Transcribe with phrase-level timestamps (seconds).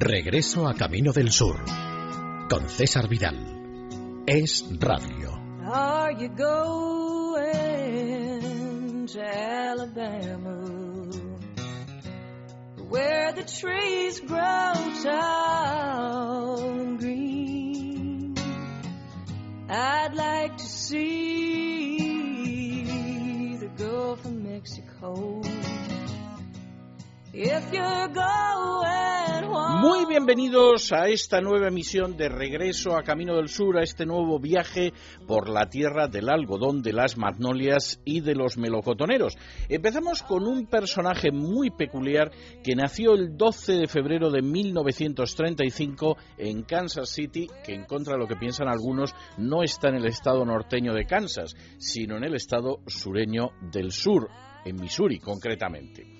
[0.00, 1.60] Regreso a Camino del Sur
[2.48, 4.22] con César Vidal.
[4.28, 5.32] Es Radio.
[5.64, 7.48] Are you going
[9.08, 10.62] to Alabama?
[12.88, 14.72] Where the trees grow
[15.02, 18.36] tall and green.
[19.68, 22.04] I'd like to see
[23.58, 25.47] the Gulf of Mexico.
[29.80, 34.40] Muy bienvenidos a esta nueva emisión de Regreso a Camino del Sur, a este nuevo
[34.40, 34.92] viaje
[35.24, 39.36] por la tierra del algodón, de las magnolias y de los melocotoneros.
[39.68, 42.32] Empezamos con un personaje muy peculiar
[42.64, 48.18] que nació el 12 de febrero de 1935 en Kansas City, que en contra de
[48.18, 52.34] lo que piensan algunos no está en el estado norteño de Kansas, sino en el
[52.34, 54.28] estado sureño del sur,
[54.64, 56.17] en Missouri concretamente.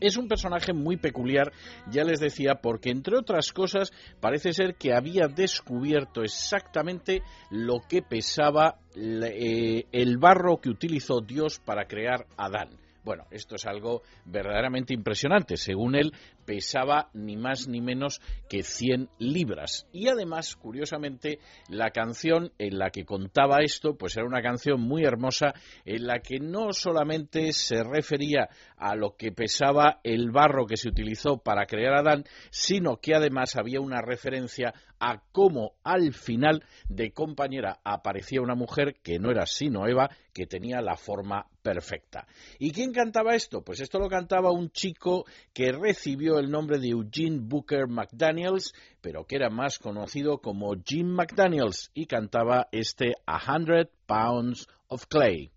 [0.00, 1.52] Es un personaje muy peculiar,
[1.90, 8.02] ya les decía, porque entre otras cosas parece ser que había descubierto exactamente lo que
[8.02, 12.70] pesaba eh, el barro que utilizó Dios para crear Adán.
[13.06, 15.56] Bueno, esto es algo verdaderamente impresionante.
[15.56, 16.12] Según él,
[16.46, 19.86] pesaba ni más ni menos que 100 libras.
[19.92, 25.04] Y además, curiosamente, la canción en la que contaba esto, pues era una canción muy
[25.04, 25.52] hermosa
[25.84, 30.88] en la que no solamente se refería a lo que pesaba el barro que se
[30.88, 36.64] utilizó para crear a Adán, sino que además había una referencia a cómo al final
[36.88, 42.26] de compañera aparecía una mujer que no era sino Eva, que tenía la forma perfecta.
[42.58, 43.62] ¿Y quién cantaba esto?
[43.62, 49.24] Pues esto lo cantaba un chico que recibió el nombre de Eugene Booker McDaniels, pero
[49.24, 55.50] que era más conocido como Jim McDaniels y cantaba este A Hundred Pounds of Clay.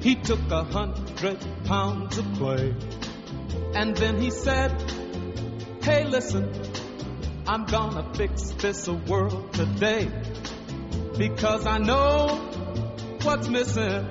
[0.00, 2.74] He took a hundred pounds of clay
[3.74, 4.70] and then he said,
[5.84, 6.50] Hey, listen,
[7.46, 10.10] I'm gonna fix this world today
[11.18, 12.38] because I know
[13.22, 14.08] what's missing.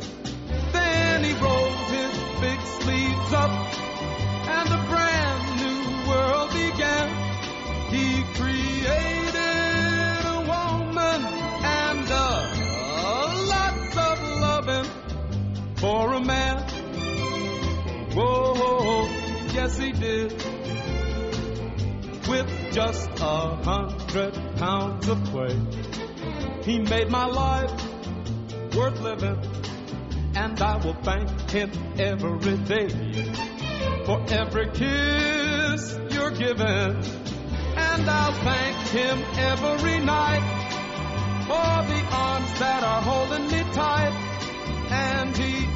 [0.71, 3.49] Then he rolled his big sleeves up
[4.49, 7.09] and a brand new world began.
[7.89, 9.33] He created
[10.29, 12.33] a woman and a
[13.49, 14.89] lots of loving
[15.77, 16.57] for a man.
[18.13, 19.07] Whoa,
[19.55, 20.62] yes he did.
[22.33, 25.55] With just a hundred pounds of clay,
[26.63, 27.71] he made my life
[28.75, 29.37] worth living,
[30.35, 32.89] and I will thank him every day
[34.07, 36.95] for every kiss you're giving,
[37.77, 40.43] and I'll thank him every night
[41.45, 44.13] for the arms that are holding me tight,
[44.89, 45.67] and he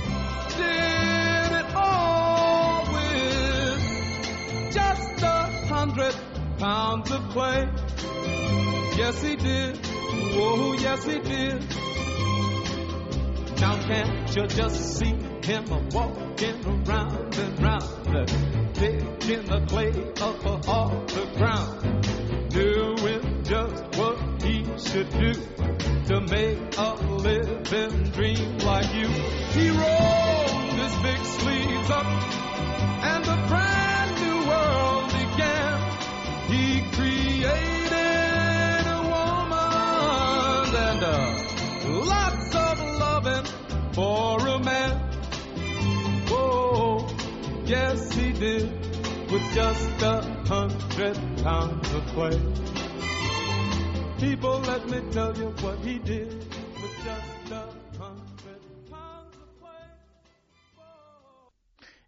[0.58, 6.16] did it all with just a hundred
[6.58, 7.70] pounds of clay.
[8.98, 9.80] Yes, he did.
[10.40, 11.64] Oh, yes, he did.
[13.60, 18.28] Now can't you just see him walking around and round,
[18.76, 19.92] picking the clay
[20.22, 25.34] up off the ground, doing just what he should do
[26.06, 29.08] to make a living dream like you.
[29.08, 32.37] He rolled his big sleeves up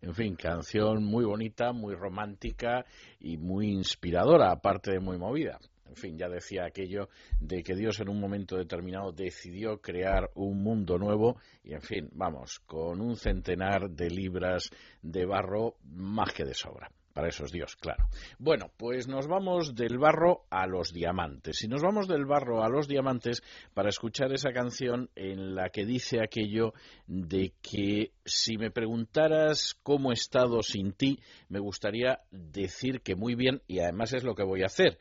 [0.01, 2.85] En fin, canción muy bonita, muy romántica
[3.21, 5.57] y muy inspiradora, aparte de muy movida.
[5.87, 7.07] En fin, ya decía aquello
[7.39, 12.09] de que Dios en un momento determinado decidió crear un mundo nuevo y, en fin,
[12.11, 14.69] vamos, con un centenar de libras
[15.01, 16.91] de barro más que de sobra.
[17.13, 18.05] Para eso es Dios, claro.
[18.37, 21.63] Bueno, pues nos vamos del barro a los diamantes.
[21.63, 23.41] Y nos vamos del barro a los diamantes
[23.73, 26.73] para escuchar esa canción en la que dice aquello
[27.07, 31.19] de que si me preguntaras cómo he estado sin ti,
[31.49, 34.97] me gustaría decir que muy bien y además es lo que voy a hacer.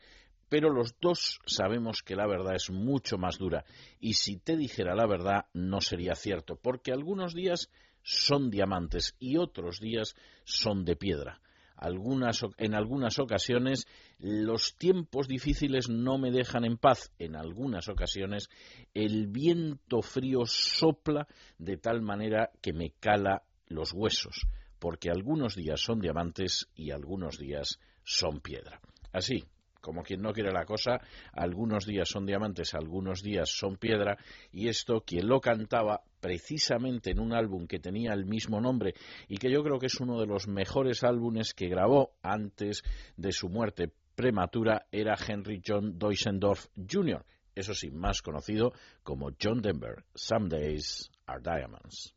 [0.49, 3.65] Pero los dos sabemos que la verdad es mucho más dura
[3.99, 7.69] y si te dijera la verdad no sería cierto, porque algunos días
[8.01, 11.39] son diamantes y otros días son de piedra.
[11.81, 13.87] En algunas ocasiones
[14.19, 17.11] los tiempos difíciles no me dejan en paz.
[17.19, 18.49] En algunas ocasiones
[18.93, 21.27] el viento frío sopla
[21.57, 24.47] de tal manera que me cala los huesos,
[24.79, 28.81] porque algunos días son diamantes y algunos días son piedra.
[29.11, 29.43] Así,
[29.81, 31.01] como quien no quiere la cosa,
[31.33, 34.17] algunos días son diamantes, algunos días son piedra,
[34.51, 38.93] y esto quien lo cantaba precisamente en un álbum que tenía el mismo nombre
[39.27, 42.83] y que yo creo que es uno de los mejores álbumes que grabó antes
[43.15, 47.23] de su muerte prematura era Henry John Deutschendorf Jr.,
[47.55, 48.71] eso sí, más conocido
[49.03, 50.05] como John Denver.
[50.15, 52.13] Some days are diamonds.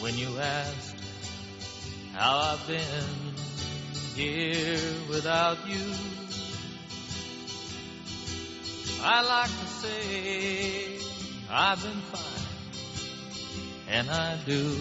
[0.00, 0.96] When you ask
[2.14, 3.34] how I've been
[4.14, 4.78] here
[5.08, 5.92] without you.
[9.02, 10.98] I like to say
[11.50, 12.46] I've been fine,
[13.88, 14.76] and I do.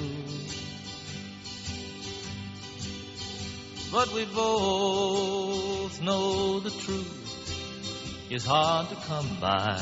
[3.92, 9.82] But we both know the truth is hard to come by.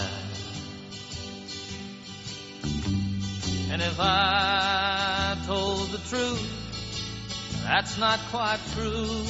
[3.71, 9.23] And if I told the truth, that's not quite true.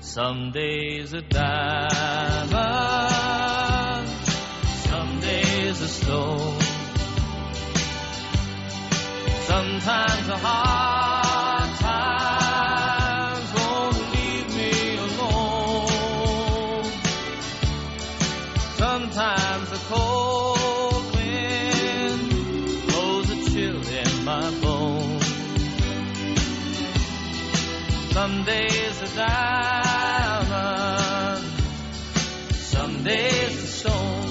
[0.00, 2.48] Some days a diamond,
[4.86, 6.60] some days a stone,
[9.46, 10.91] sometimes a hard
[28.22, 30.54] Some days a diamond,
[32.54, 34.28] some days a stone.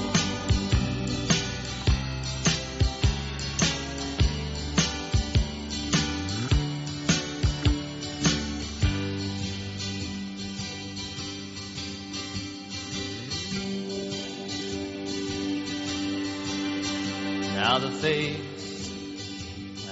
[17.56, 18.88] Now the face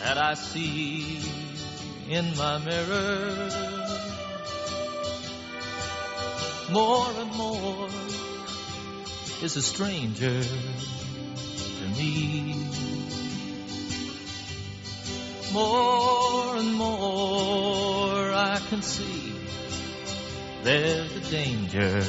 [0.02, 1.20] that I see
[2.10, 3.69] in my mirror
[6.72, 7.90] more and more
[9.42, 12.56] is a stranger to me.
[15.52, 19.34] More and more I can see
[20.64, 22.04] there's a danger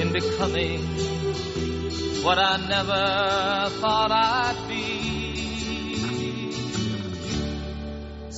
[0.00, 0.80] in becoming
[2.22, 4.73] what I never thought I'd be.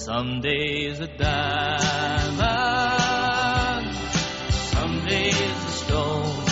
[0.07, 2.39] Some days a diamond,
[4.51, 6.47] some days a stone.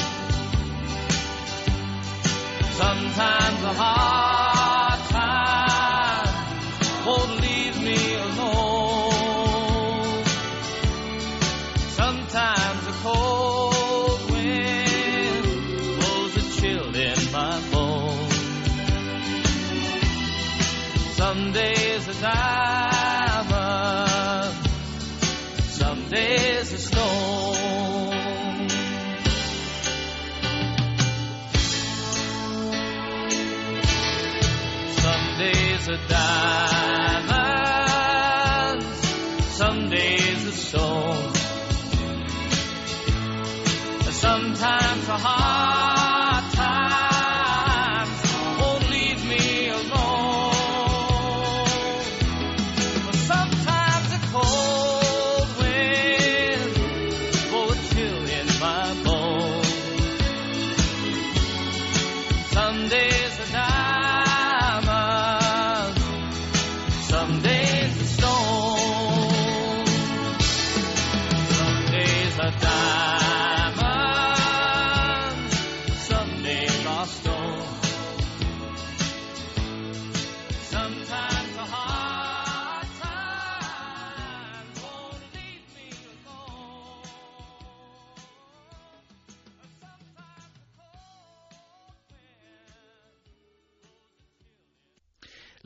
[2.73, 4.24] Sometimes a hard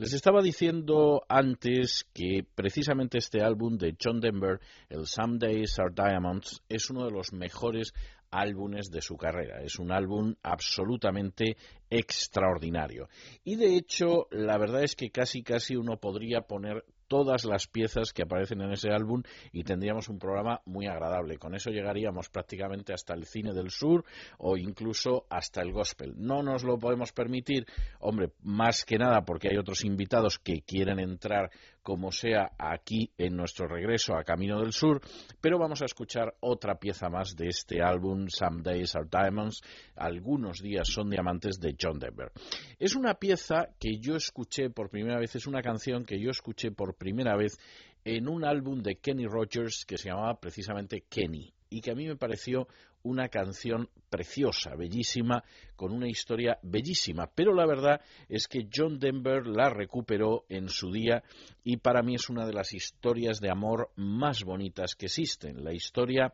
[0.09, 5.93] Les estaba diciendo antes que precisamente este álbum de John Denver, el Some Days Are
[5.93, 7.93] Diamonds, es uno de los mejores
[8.31, 9.61] álbumes de su carrera.
[9.61, 11.57] Es un álbum absolutamente
[11.91, 13.07] extraordinario.
[13.43, 18.13] Y de hecho, la verdad es que casi casi uno podría poner todas las piezas
[18.13, 21.37] que aparecen en ese álbum y tendríamos un programa muy agradable.
[21.37, 24.05] Con eso llegaríamos prácticamente hasta el cine del sur
[24.37, 26.13] o incluso hasta el gospel.
[26.15, 27.65] No nos lo podemos permitir,
[27.99, 31.49] hombre, más que nada porque hay otros invitados que quieren entrar
[31.89, 35.01] como sea aquí en nuestro regreso a Camino del Sur,
[35.41, 39.63] pero vamos a escuchar otra pieza más de este álbum, Some Days Are Diamonds,
[39.95, 42.31] algunos días son diamantes de John Denver.
[42.77, 46.69] Es una pieza que yo escuché por primera vez, es una canción que yo escuché
[46.69, 47.57] por primera vez
[48.05, 52.05] en un álbum de Kenny Rogers que se llamaba precisamente Kenny y que a mí
[52.05, 52.67] me pareció
[53.03, 55.43] una canción preciosa, bellísima,
[55.75, 57.29] con una historia bellísima.
[57.33, 61.23] Pero la verdad es que John Denver la recuperó en su día
[61.63, 65.63] y para mí es una de las historias de amor más bonitas que existen.
[65.63, 66.33] La historia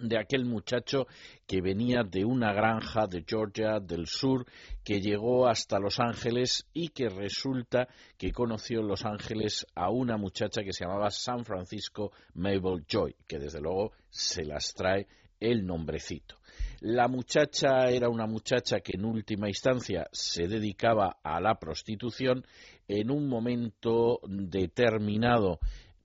[0.00, 1.06] de aquel muchacho
[1.46, 4.44] que venía de una granja de Georgia del sur,
[4.84, 10.16] que llegó hasta Los Ángeles y que resulta que conoció en Los Ángeles a una
[10.16, 15.06] muchacha que se llamaba San Francisco Mabel Joy, que desde luego se las trae
[15.40, 16.36] el nombrecito.
[16.80, 22.44] La muchacha era una muchacha que en última instancia se dedicaba a la prostitución.
[22.86, 25.58] En un momento determinado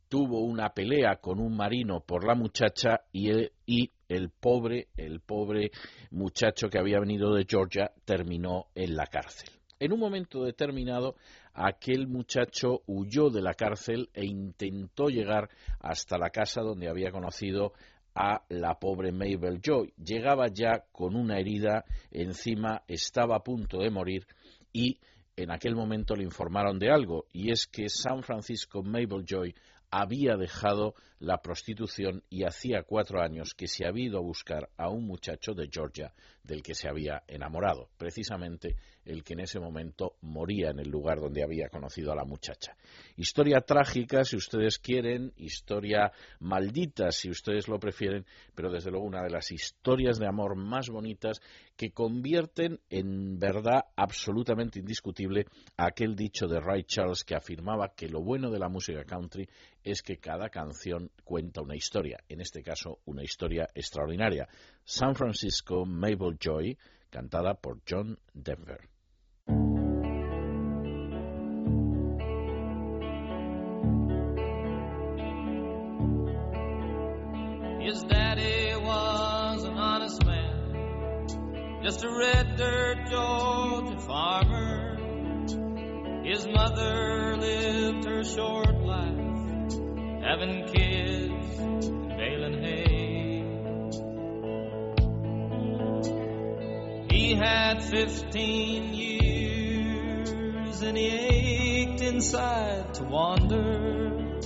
[0.07, 3.29] tuvo una pelea con un marino por la muchacha y
[4.09, 5.71] el, pobre, el pobre
[6.11, 9.49] muchacho que había venido de Georgia terminó en la cárcel.
[9.79, 11.15] En un momento determinado,
[11.53, 17.73] aquel muchacho huyó de la cárcel e intentó llegar hasta la casa donde había conocido
[18.15, 19.93] a la pobre Mabel Joy.
[19.97, 24.25] Llegaba ya con una herida encima, estaba a punto de morir
[24.73, 24.99] y
[25.35, 29.55] en aquel momento le informaron de algo, y es que San Francisco Mabel Joy
[29.89, 34.89] había dejado la prostitución y hacía cuatro años que se había ido a buscar a
[34.89, 36.13] un muchacho de Georgia
[36.43, 38.75] del que se había enamorado, precisamente
[39.05, 42.75] el que en ese momento moría en el lugar donde había conocido a la muchacha.
[43.17, 48.25] Historia trágica, si ustedes quieren, historia maldita, si ustedes lo prefieren,
[48.55, 51.39] pero desde luego una de las historias de amor más bonitas
[51.75, 55.45] que convierten en verdad absolutamente indiscutible
[55.77, 59.47] aquel dicho de Ray Charles que afirmaba que lo bueno de la música country
[59.83, 64.47] es que cada canción cuenta una historia, en este caso una historia extraordinaria.
[64.83, 66.77] San Francisco Mabel Joy,
[67.09, 68.89] cantada por John Denver.
[77.81, 84.97] His daddy was an honest man, just a red dirt Georgia farmer.
[86.23, 89.73] His mother lived her short life,
[90.23, 90.90] having kids
[97.41, 104.39] had 15 years and he ached inside to wander.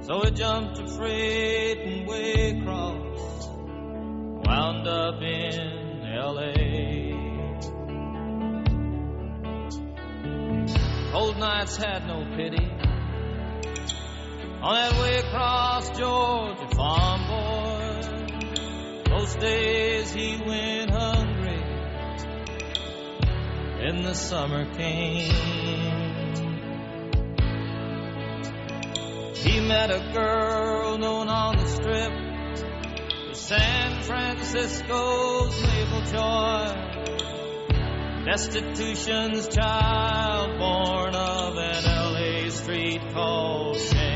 [0.00, 3.48] So he jumped a freight and Waycross,
[4.46, 7.12] wound up in L.A.
[11.12, 12.70] Cold nights had no pity
[14.62, 18.00] on that Waycross, Georgia farm boy.
[19.10, 21.35] Those days he went hungry,
[23.78, 25.30] and the summer came.
[29.34, 32.12] He met a girl known on the strip
[33.30, 36.86] as San Francisco's Mabel Joy.
[38.24, 44.15] Destitution's child born of an LA street called shame.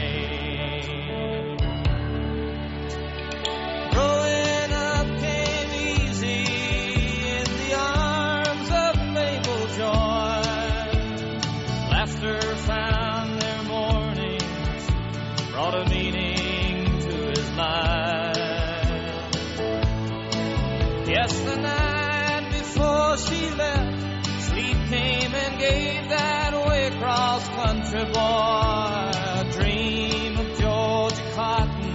[27.91, 31.95] Country boy a dream of Georgia cotton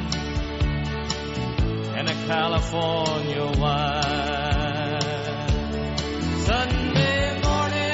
[1.96, 5.00] and a California wine.
[6.44, 7.94] Sunday morning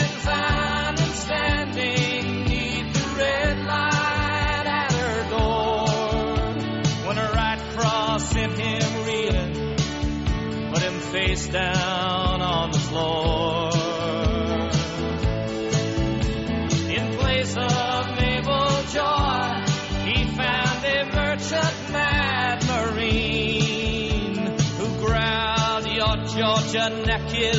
[1.14, 2.46] standing
[2.92, 5.88] the red light at her door.
[7.08, 9.54] When a right cross sent him reeling,
[10.74, 13.61] put him face down on the floor.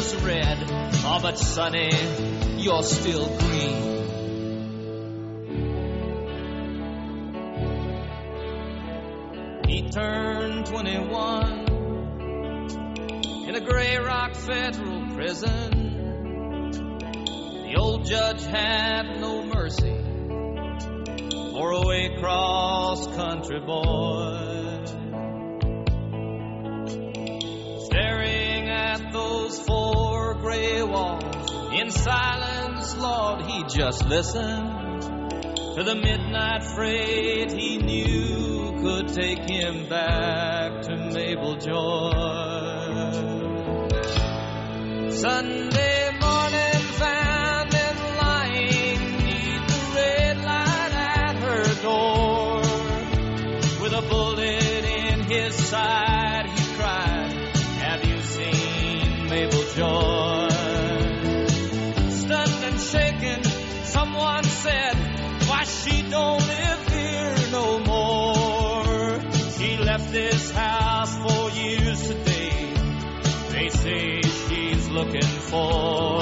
[0.02, 0.59] is red.
[1.04, 1.92] Oh, but Sonny,
[2.59, 4.00] you're still green.
[9.68, 11.68] He turned 21
[13.49, 15.71] in a Grey Rock federal prison.
[17.66, 19.99] The old judge had no mercy
[21.52, 24.81] for a way cross country boy.
[31.92, 35.02] Silence, Lord, he just listened
[35.75, 43.32] to the midnight freight he knew could take him back to Mabel Joy.
[45.11, 52.61] Sunday morning found him lying neath the red light at her door.
[53.80, 57.32] With a bullet in his side, he cried,
[57.82, 60.31] Have you seen Mabel Joy?
[64.62, 64.95] Said,
[65.49, 69.21] Why she don't live here no more.
[69.59, 72.75] She left this house four years today.
[73.50, 76.21] They say she's looking for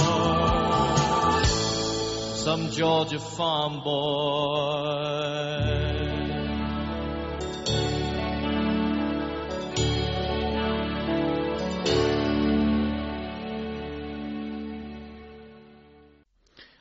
[2.35, 5.70] some Georgia farm boy.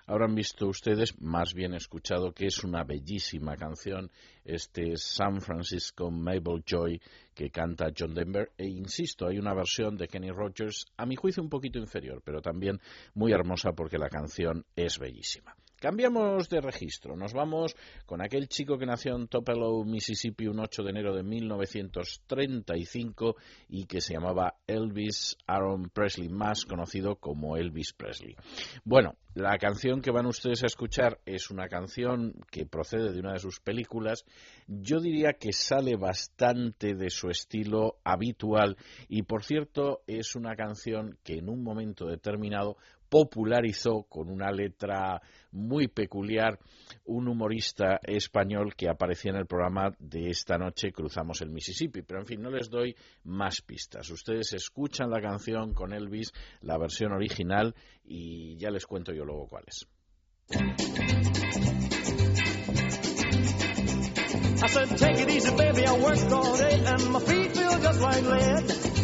[0.10, 4.10] Habrán visto ustedes, más bien escuchado, que es una bellísima canción,
[4.44, 7.00] este San Francisco Mabel Joy
[7.36, 8.50] que canta John Denver.
[8.58, 12.42] E insisto, hay una versión de Kenny Rogers, a mi juicio un poquito inferior, pero
[12.42, 12.82] también
[13.14, 15.56] muy hermosa porque la canción es bellísima.
[15.80, 17.74] Cambiamos de registro, nos vamos
[18.06, 23.38] con aquel chico que nació en Tupelo, Mississippi, un 8 de enero de 1935
[23.70, 28.36] y que se llamaba Elvis Aaron Presley, más conocido como Elvis Presley.
[28.84, 33.32] Bueno, la canción que van ustedes a escuchar es una canción que procede de una
[33.34, 34.26] de sus películas.
[34.68, 38.76] Yo diría que sale bastante de su estilo habitual
[39.08, 42.76] y, por cierto, es una canción que en un momento determinado
[43.10, 46.60] popularizó con una letra muy peculiar
[47.06, 52.04] un humorista español que aparecía en el programa de esta noche Cruzamos el Mississippi.
[52.04, 54.10] Pero en fin, no les doy más pistas.
[54.10, 59.48] Ustedes escuchan la canción con Elvis, la versión original, y ya les cuento yo luego
[59.48, 59.88] cuál es.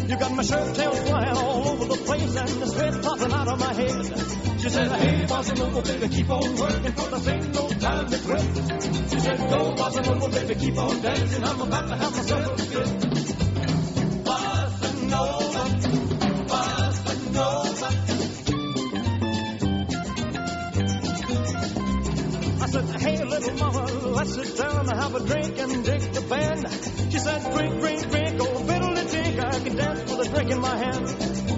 [0.08, 3.48] You got my shirt tails flying all over the place and the sweat popping out
[3.48, 4.60] of my head.
[4.60, 8.18] She said, hey, bossa nova, baby, keep on working for the ain't no time to
[8.20, 9.10] quit.
[9.10, 11.42] She said, go, bossa nova, baby, keep on dancing.
[11.44, 12.86] I'm about to have myself a fit.
[14.24, 15.62] Bossa nova,
[16.46, 17.65] bossa nova.
[22.76, 23.84] Said, hey, little mama,
[24.16, 26.60] let's sit down and have a drink and dig the band.
[27.12, 30.60] She said, drink, drink, drink, oh, fiddly drink, I can dance with a drink in
[30.60, 31.08] my hand.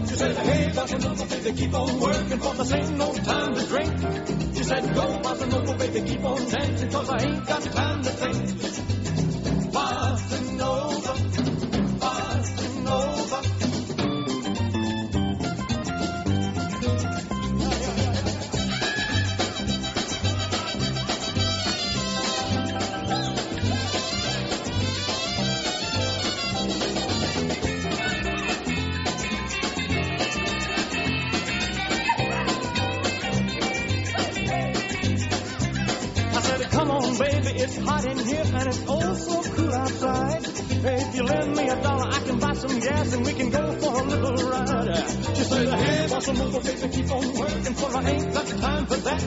[0.08, 3.66] She said, hey, bossa nova, baby, keep on working, for this ain't no time to
[3.66, 4.54] drink.
[4.54, 8.10] She said, go, bossa nova, baby, keep on dancing, cause I ain't got time to
[8.10, 8.36] think.
[9.74, 11.07] Bossa nova,
[38.58, 40.44] and it's oh so cool outside.
[40.44, 43.72] If you lend me a dollar, I can buy some gas and we can go
[43.72, 44.96] for a little ride.
[45.36, 48.96] She said, hey, bossa nova, baby, keep on working for I ain't got time for
[48.96, 49.20] that.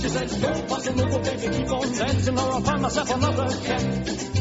[0.00, 4.39] She said, go, bossa nova, baby, keep on dancing or I'll find myself another cat.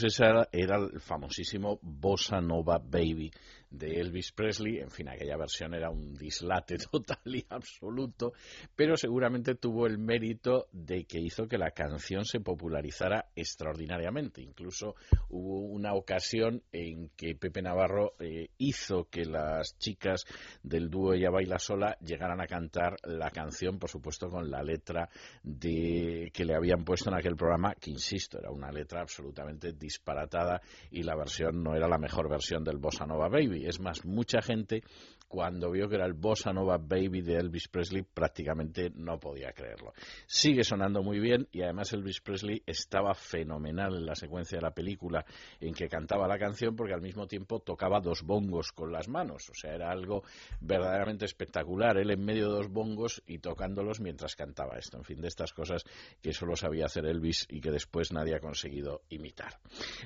[0.00, 3.32] Pues ese era, era el famosísimo Bossa Nova Baby
[3.70, 4.78] de Elvis Presley.
[4.78, 8.32] En fin, aquella versión era un dislate total y absoluto,
[8.74, 14.42] pero seguramente tuvo el mérito de que hizo que la canción se popularizara extraordinariamente.
[14.42, 14.94] Incluso
[15.28, 20.24] hubo una ocasión en que Pepe Navarro eh, hizo que las chicas
[20.62, 25.08] del dúo Ella Baila Sola llegaran a cantar la canción, por supuesto, con la letra
[25.42, 30.60] de que le habían puesto en aquel programa, que insisto, era una letra absolutamente disparatada
[30.90, 33.57] y la versión no era la mejor versión del Bossa Nova Baby.
[33.66, 34.82] Es más, mucha gente
[35.28, 39.92] cuando vio que era el Bossa Nova Baby de Elvis Presley, prácticamente no podía creerlo.
[40.26, 44.72] Sigue sonando muy bien y además Elvis Presley estaba fenomenal en la secuencia de la
[44.72, 45.24] película
[45.60, 49.50] en que cantaba la canción porque al mismo tiempo tocaba dos bongos con las manos.
[49.50, 50.22] O sea, era algo
[50.60, 51.98] verdaderamente espectacular.
[51.98, 54.96] Él en medio de dos bongos y tocándolos mientras cantaba esto.
[54.96, 55.84] En fin, de estas cosas
[56.22, 59.58] que solo sabía hacer Elvis y que después nadie ha conseguido imitar.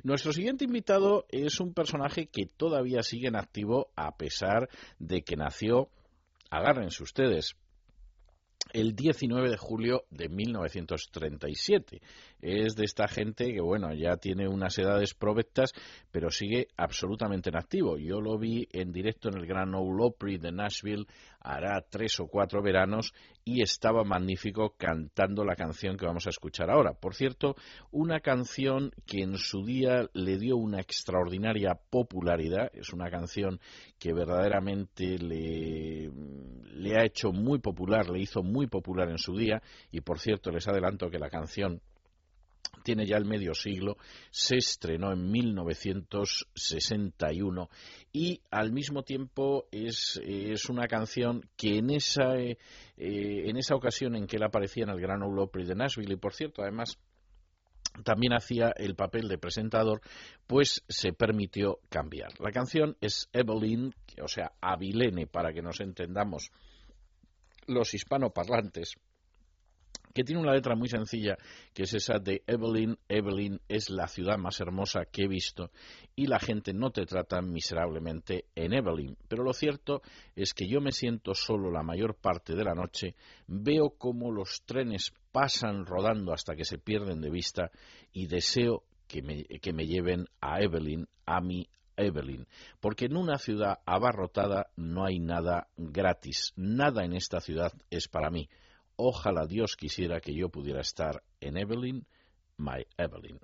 [0.02, 5.36] Nuestro siguiente invitado es un personaje que todavía sigue en activo a pesar de que
[5.36, 5.90] nació,
[6.48, 7.54] agárrense ustedes,
[8.72, 12.00] el 19 de julio de 1937.
[12.40, 15.72] Es de esta gente que, bueno, ya tiene unas edades provectas,
[16.10, 17.98] pero sigue absolutamente en activo.
[17.98, 21.06] Yo lo vi en directo en el Gran Ole Opry de Nashville
[21.40, 23.12] hará tres o cuatro veranos
[23.44, 26.94] y estaba magnífico cantando la canción que vamos a escuchar ahora.
[26.94, 27.56] Por cierto,
[27.90, 33.58] una canción que en su día le dio una extraordinaria popularidad, es una canción
[33.98, 36.10] que verdaderamente le,
[36.96, 40.68] ha hecho muy popular, le hizo muy popular en su día y por cierto les
[40.68, 41.80] adelanto que la canción
[42.84, 43.96] tiene ya el medio siglo,
[44.30, 47.70] se estrenó en 1961
[48.12, 52.58] y al mismo tiempo es, es una canción que en esa, eh,
[52.96, 56.34] en esa ocasión en que él aparecía en el Gran Ole de Nashville y por
[56.34, 56.98] cierto además
[58.04, 60.00] también hacía el papel de presentador,
[60.46, 62.32] pues se permitió cambiar.
[62.40, 66.50] La canción es Evelyn, o sea, Avilene, para que nos entendamos
[67.66, 68.96] los hispanoparlantes
[70.12, 71.36] que tiene una letra muy sencilla,
[71.72, 75.70] que es esa de Evelyn, Evelyn es la ciudad más hermosa que he visto
[76.14, 79.16] y la gente no te trata miserablemente en Evelyn.
[79.28, 80.02] Pero lo cierto
[80.36, 83.14] es que yo me siento solo la mayor parte de la noche,
[83.46, 87.70] veo cómo los trenes pasan rodando hasta que se pierden de vista
[88.12, 92.46] y deseo que me, que me lleven a Evelyn, a mi Evelyn,
[92.80, 98.30] porque en una ciudad abarrotada no hay nada gratis, nada en esta ciudad es para
[98.30, 98.48] mí.
[99.04, 102.06] Ojalá Dios quisiera que yo pudiera estar en Evelyn,
[102.58, 103.40] my Evelyn.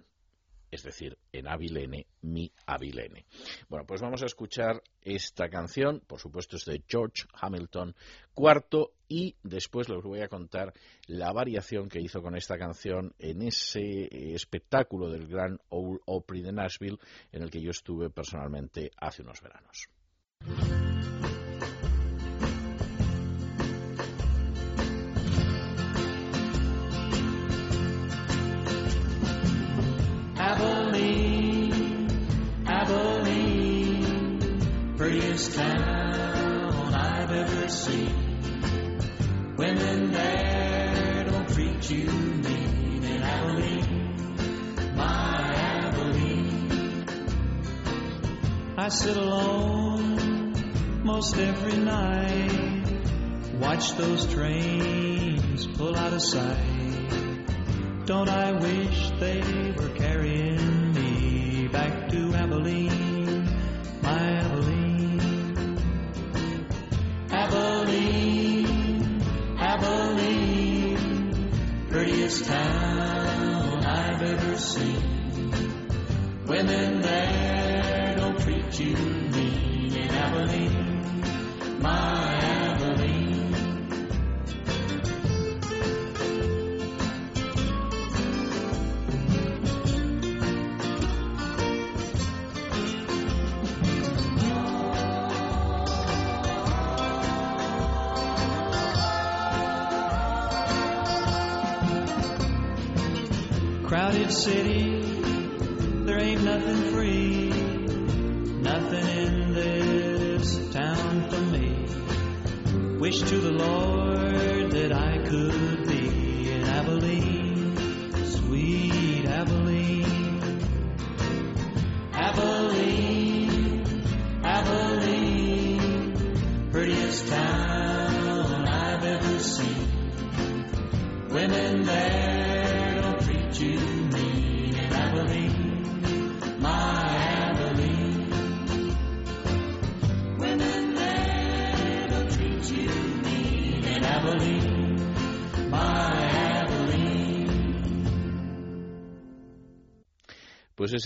[0.70, 3.26] Es decir, en Avilene, mi Avilene.
[3.68, 7.96] Bueno, pues vamos a escuchar esta canción, por supuesto es de George Hamilton
[8.34, 10.74] cuarto y después les voy a contar
[11.08, 17.00] la variación que hizo con esta canción en ese espectáculo del Gran Opry de Nashville
[17.32, 19.88] en el que yo estuve personalmente hace unos veranos.
[48.88, 53.02] I sit alone most every night,
[53.60, 58.06] watch those trains pull out of sight.
[58.06, 59.42] Don't I wish they
[59.76, 60.77] were carrying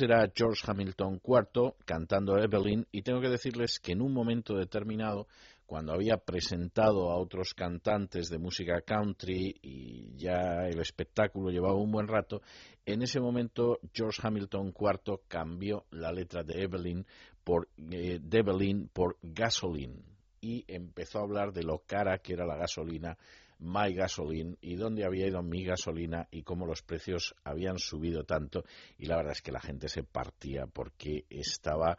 [0.03, 5.27] era George Hamilton IV cantando Evelyn y tengo que decirles que en un momento determinado,
[5.67, 11.93] cuando había presentado a otros cantantes de música country y ya el espectáculo llevaba un
[11.93, 12.43] buen rato,
[12.85, 17.07] en ese momento George Hamilton IV cambió la letra de Evelyn
[17.45, 20.03] por, eh, Evelyn por Gasoline.
[20.45, 23.17] y empezó a hablar de lo cara que era la gasolina,
[23.63, 28.65] My Gasoline, y dónde había ido mi gasolina y cómo los precios habían subido tanto.
[28.99, 31.97] Y la verdad es que la gente se partía porque estaba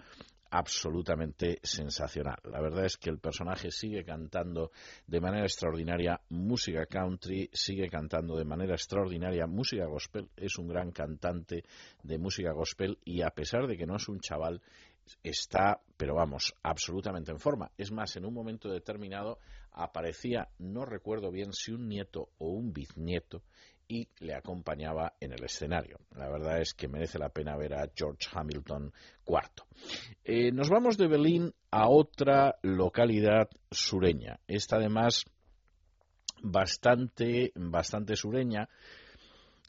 [0.53, 2.37] absolutamente sensacional.
[2.43, 4.71] La verdad es que el personaje sigue cantando
[5.07, 10.91] de manera extraordinaria música country, sigue cantando de manera extraordinaria música gospel, es un gran
[10.91, 11.63] cantante
[12.03, 14.61] de música gospel y a pesar de que no es un chaval,
[15.23, 17.71] está, pero vamos, absolutamente en forma.
[17.75, 19.39] Es más, en un momento determinado
[19.73, 23.43] aparecía, no recuerdo bien si un nieto o un bisnieto,
[23.87, 25.99] y le acompañaba en el escenario.
[26.15, 28.91] La verdad es que merece la pena ver a George Hamilton
[29.27, 29.65] IV.
[30.23, 34.39] Eh, nos vamos de Berlín a otra localidad sureña.
[34.47, 35.25] Esta además
[36.41, 38.69] bastante, bastante sureña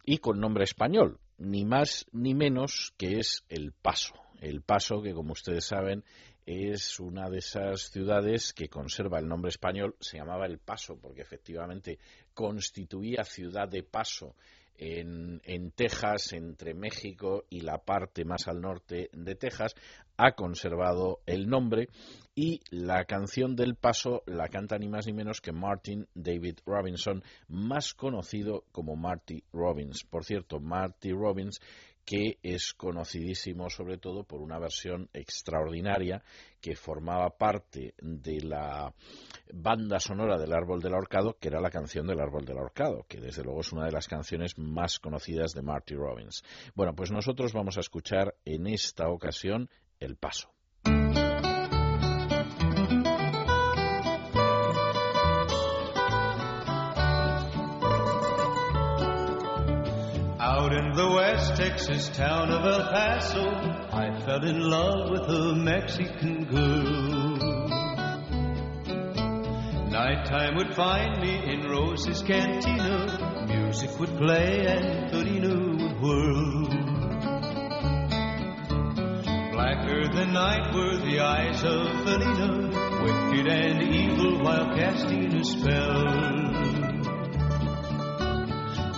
[0.04, 4.14] y con nombre español, ni más ni menos que es El Paso.
[4.40, 6.04] El Paso, que como ustedes saben
[6.46, 11.22] es una de esas ciudades que conserva el nombre español, se llamaba El Paso, porque
[11.22, 11.98] efectivamente
[12.34, 14.34] constituía ciudad de paso
[14.76, 19.74] en, en, Texas, entre México y la parte más al norte de Texas,
[20.16, 21.88] ha conservado el nombre
[22.34, 27.22] y la canción del paso la canta ni más ni menos que Martin David Robinson,
[27.48, 30.04] más conocido como Marty Robbins.
[30.04, 31.60] Por cierto, Marty Robbins
[32.04, 36.22] que es conocidísimo sobre todo por una versión extraordinaria
[36.60, 38.92] que formaba parte de la
[39.52, 43.20] banda sonora del Árbol del Ahorcado, que era la canción del Árbol del Ahorcado, que
[43.20, 46.42] desde luego es una de las canciones más conocidas de Marty Robbins.
[46.74, 49.68] Bueno, pues nosotros vamos a escuchar en esta ocasión
[50.00, 50.48] El Paso.
[60.40, 63.44] Out in the West Texas town of El Paso,
[63.92, 67.74] I fell in love with a Mexican girl.
[69.90, 73.46] Nighttime would find me in Rose's cantina.
[73.46, 76.93] Music would play and Felina would whirl.
[79.54, 82.66] Blacker than night were the eyes of Felina,
[83.04, 86.02] wicked and evil while casting a spell.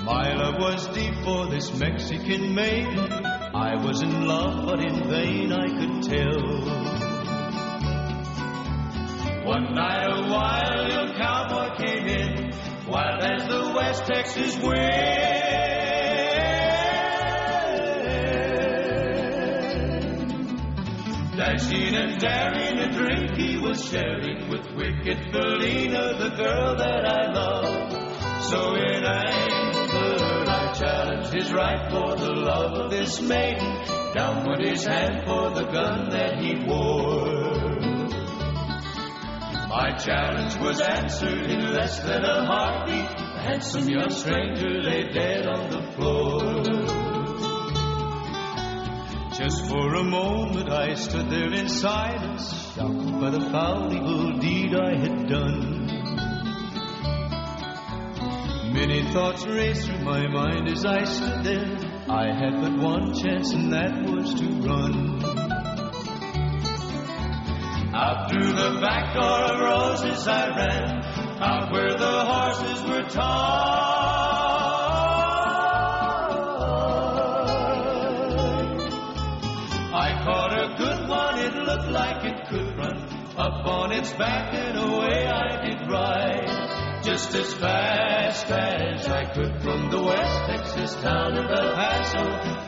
[0.03, 3.13] My love was deep for this Mexican maiden.
[3.55, 6.41] I was in love, but in vain I could tell.
[9.45, 12.53] One night a wild cowboy came in,
[12.89, 15.86] wild as the West Texas wind.
[21.69, 27.33] Dashing and daring a drink he was sharing with wicked Felina, the girl that I
[27.33, 28.43] love.
[28.45, 33.83] So in anger I challenged his right for the love of this maiden.
[34.15, 37.57] Down went his hand for the gun that he wore.
[39.69, 43.19] My challenge was answered in less than a heartbeat.
[43.19, 46.66] The handsome young stranger lay dead on the floor.
[49.47, 54.75] Just for a moment I stood there in silence, shocked by the foul evil deed
[54.75, 55.87] I had done.
[58.73, 61.79] Many thoughts raced through my mind as I stood there.
[62.11, 65.25] I had but one chance, and that was to run.
[67.95, 71.05] Out through the back door of roses I ran,
[71.41, 74.36] out where the horses were tied.
[83.39, 87.03] Up on its back and away I did ride.
[87.05, 92.19] Just as fast as I could from the west Texas town of El Paso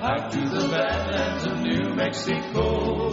[0.04, 3.10] out to the badlands of New Mexico.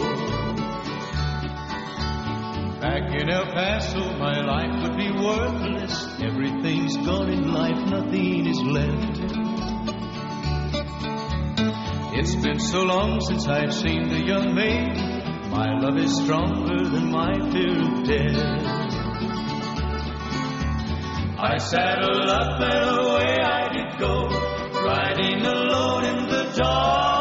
[2.78, 6.20] Back in El Paso, my life would be worthless.
[6.20, 9.20] Everything's gone in life, nothing is left.
[12.18, 15.15] It's been so long since I've seen the young maid.
[15.50, 18.76] My love is stronger than my fear of death.
[21.38, 24.28] I saddled up and away I did go,
[24.84, 27.16] riding alone in the dark.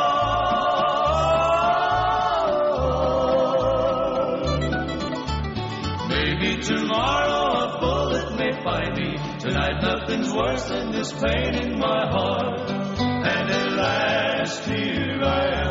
[6.10, 9.18] Maybe tomorrow a bullet may find me.
[9.40, 12.70] Tonight nothing's worse than this pain in my heart.
[12.70, 15.65] And at last here I am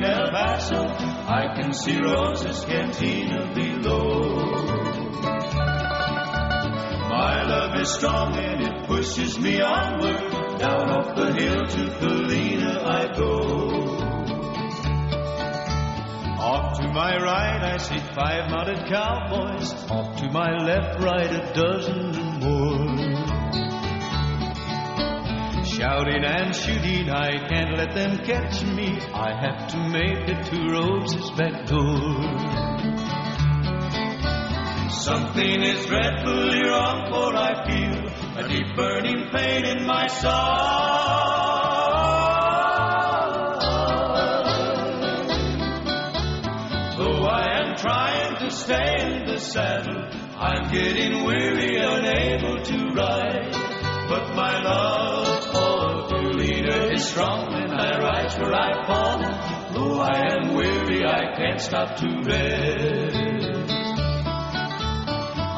[0.00, 0.86] overlooking El Paso.
[1.28, 4.34] I can see Rosa's cantina below.
[7.08, 10.58] My love is strong and it pushes me onward.
[10.58, 13.60] Down off the hill to Felina I go.
[16.40, 19.72] Off to my right, I see five mounted cowboys.
[19.90, 23.59] Off to my left, right, a dozen more.
[25.80, 28.98] Shouting and shooting, I can't let them catch me.
[29.14, 32.20] I have to make it to Rose's back door.
[34.90, 37.96] Something is dreadfully wrong, for I feel
[38.36, 40.32] a deep burning pain in my soul.
[46.98, 50.04] Though I am trying to stay in the saddle,
[50.36, 53.70] I'm getting weary, unable to ride.
[54.10, 55.29] But my love
[57.00, 59.18] strong, and I rise where I fall.
[59.72, 63.16] Though I am weary, I can't stop to rest.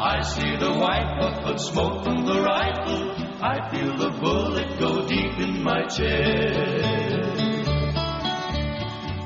[0.04, 3.10] I see the white puff of smoke from the rifle.
[3.42, 7.42] I feel the bullet go deep in my chest.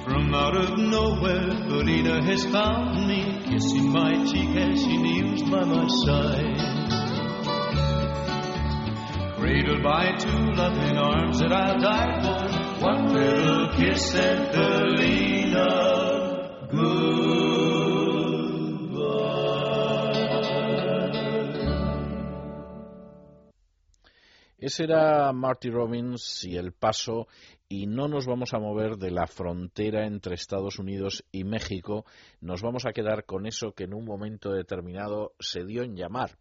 [0.05, 5.64] From out of nowhere, Bonita has found me, kissing my cheek as she kneels by
[5.64, 6.75] my side.
[24.59, 27.28] Ese era Marty Robbins y el paso
[27.68, 32.04] y no nos vamos a mover de la frontera entre Estados Unidos y México,
[32.40, 36.37] nos vamos a quedar con eso que en un momento determinado se dio en llamar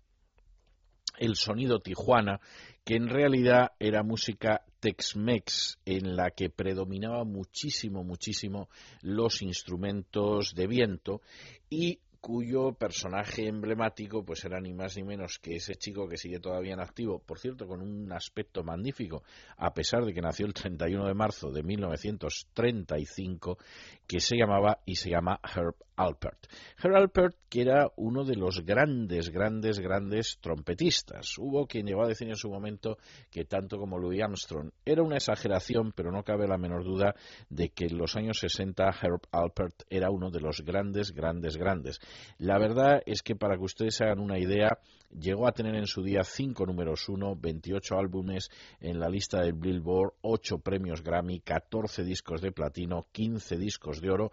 [1.19, 2.39] el sonido Tijuana,
[2.84, 8.69] que en realidad era música Tex-Mex en la que predominaba muchísimo, muchísimo
[9.01, 11.21] los instrumentos de viento
[11.69, 16.40] y cuyo personaje emblemático pues era ni más ni menos que ese chico que sigue
[16.40, 19.22] todavía en activo, por cierto, con un aspecto magnífico,
[19.58, 23.60] a pesar de que nació el 31 de marzo de 1935,
[24.08, 26.48] que se llamaba y se llama Herb Alpert.
[26.84, 31.38] Herb Alpert, que era uno de los grandes, grandes, grandes trompetistas.
[31.38, 32.98] Hubo quien llegó a decir en su momento
[33.32, 37.16] que tanto como Louis Armstrong era una exageración, pero no cabe la menor duda
[37.50, 42.00] de que en los años 60 Herb Alpert era uno de los grandes, grandes, grandes.
[42.38, 44.78] La verdad es que para que ustedes hagan una idea,
[45.19, 48.49] llegó a tener en su día cinco números uno, 28 álbumes
[48.80, 54.10] en la lista del Billboard, 8 premios Grammy, 14 discos de platino, 15 discos de
[54.10, 54.32] oro.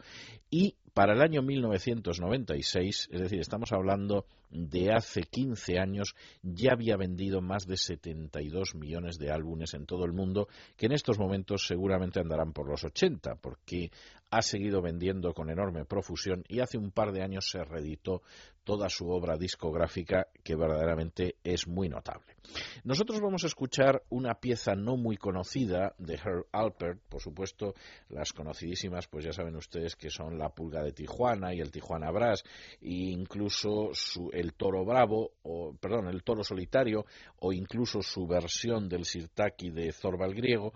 [0.50, 6.98] Y para el año 1996, es decir, estamos hablando de hace 15 años, ya había
[6.98, 11.66] vendido más de 72 millones de álbumes en todo el mundo, que en estos momentos
[11.66, 13.90] seguramente andarán por los 80, porque
[14.32, 18.22] ha seguido vendiendo con enorme profusión y hace un par de años se reeditó
[18.64, 22.36] toda su obra discográfica que verdaderamente es muy notable.
[22.84, 27.74] Nosotros vamos a escuchar una pieza no muy conocida de Herb Alpert, por supuesto
[28.08, 32.10] las conocidísimas, pues ya saben ustedes que son La Pulga de Tijuana y el Tijuana
[32.10, 32.42] Brass,
[32.80, 37.04] e incluso su, el Toro Bravo, o perdón, el Toro Solitario,
[37.40, 40.72] o incluso su versión del Sirtaki de Zorbal Griego,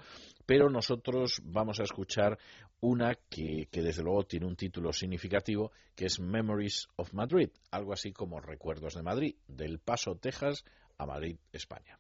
[0.47, 2.39] pero nosotros vamos a escuchar
[2.81, 8.13] una que, desde luego tiene un título significativo, que es Memories of Madrid, algo así
[8.13, 10.65] como Recuerdos de Madrid, del Paso, Texas
[10.99, 11.99] a Madrid, España.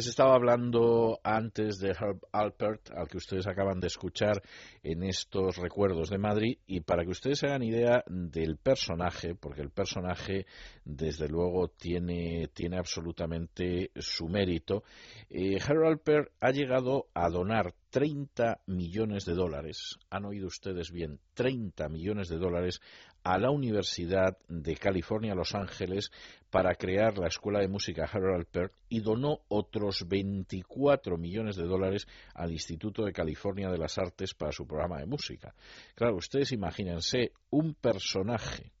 [0.00, 4.40] Les estaba hablando antes de Herb Alpert, al que ustedes acaban de escuchar
[4.82, 9.68] en estos recuerdos de Madrid, y para que ustedes hagan idea del personaje, porque el
[9.68, 10.46] personaje,
[10.86, 14.84] desde luego, tiene, tiene absolutamente su mérito,
[15.28, 21.20] eh, Herb Alpert ha llegado a donar 30 millones de dólares, han oído ustedes bien,
[21.34, 22.80] 30 millones de dólares
[23.22, 26.10] a la Universidad de California, Los Ángeles,
[26.50, 32.06] para crear la Escuela de Música Harold Alpert y donó otros 24 millones de dólares
[32.34, 35.54] al Instituto de California de las Artes para su programa de música.
[35.94, 38.72] Claro, ustedes imagínense un personaje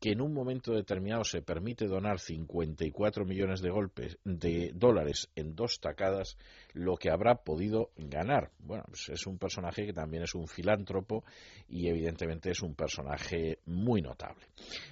[0.00, 5.54] que en un momento determinado se permite donar 54 millones de golpes de dólares en
[5.54, 6.38] dos tacadas,
[6.72, 8.50] lo que habrá podido ganar.
[8.58, 11.22] Bueno, pues es un personaje que también es un filántropo
[11.68, 14.46] y evidentemente es un personaje muy notable.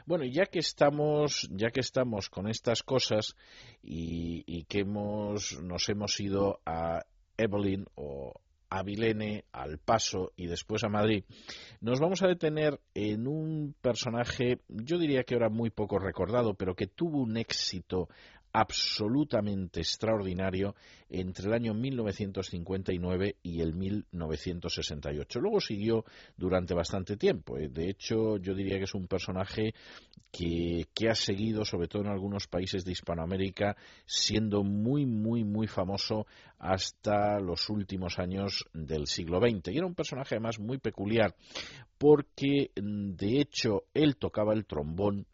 [0.04, 3.34] Bueno, ya que estamos, ya que estamos con estas cosas
[3.82, 7.02] y, y que hemos, nos hemos ido a
[7.38, 8.34] Evelyn o
[8.70, 11.24] a Vilene, al Paso y después a Madrid,
[11.80, 16.74] nos vamos a detener en un personaje, yo diría que ahora muy poco recordado, pero
[16.74, 18.08] que tuvo un éxito
[18.52, 20.74] absolutamente extraordinario
[21.10, 25.40] entre el año 1959 y el 1968.
[25.40, 26.04] Luego siguió
[26.36, 27.56] durante bastante tiempo.
[27.58, 27.68] ¿eh?
[27.68, 29.74] De hecho, yo diría que es un personaje
[30.30, 35.66] que, que, ha seguido, sobre todo en algunos países de Hispanoamérica, siendo muy, muy, muy
[35.66, 36.26] famoso
[36.58, 39.68] hasta los últimos años del siglo XX.
[39.72, 41.34] Y era un personaje además muy peculiar
[41.96, 45.26] porque, de hecho, él tocaba el trombón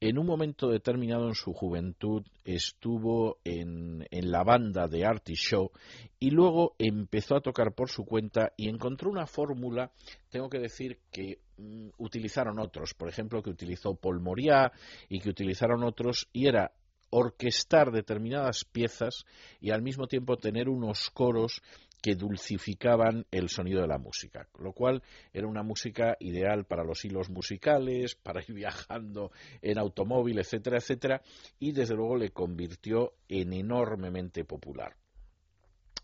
[0.00, 5.70] en un momento determinado en su juventud estuvo en, en, la banda de Artie Show
[6.18, 9.92] y luego empezó a tocar por su cuenta y encontró una fórmula,
[10.30, 14.72] tengo que decir que mm, utilizaron otros, por ejemplo que utilizó Paul Moriá
[15.10, 16.72] y que utilizaron otros y era
[17.10, 19.24] orquestar determinadas piezas
[19.60, 21.60] y al mismo tiempo tener unos coros
[22.00, 27.04] que dulcificaban el sonido de la música, lo cual era una música ideal para los
[27.04, 29.32] hilos musicales, para ir viajando
[29.62, 31.22] en automóvil, etcétera, etcétera,
[31.58, 34.96] y desde luego le convirtió en enormemente popular.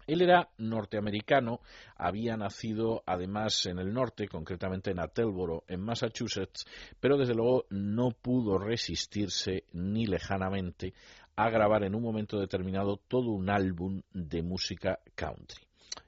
[0.06, 1.60] Él era norteamericano,
[1.96, 6.64] había nacido además en el norte, concretamente en Attleboro, en Massachusetts,
[7.00, 10.94] pero desde luego no pudo resistirse ni lejanamente
[11.34, 15.65] a grabar en un momento determinado todo un álbum de música country.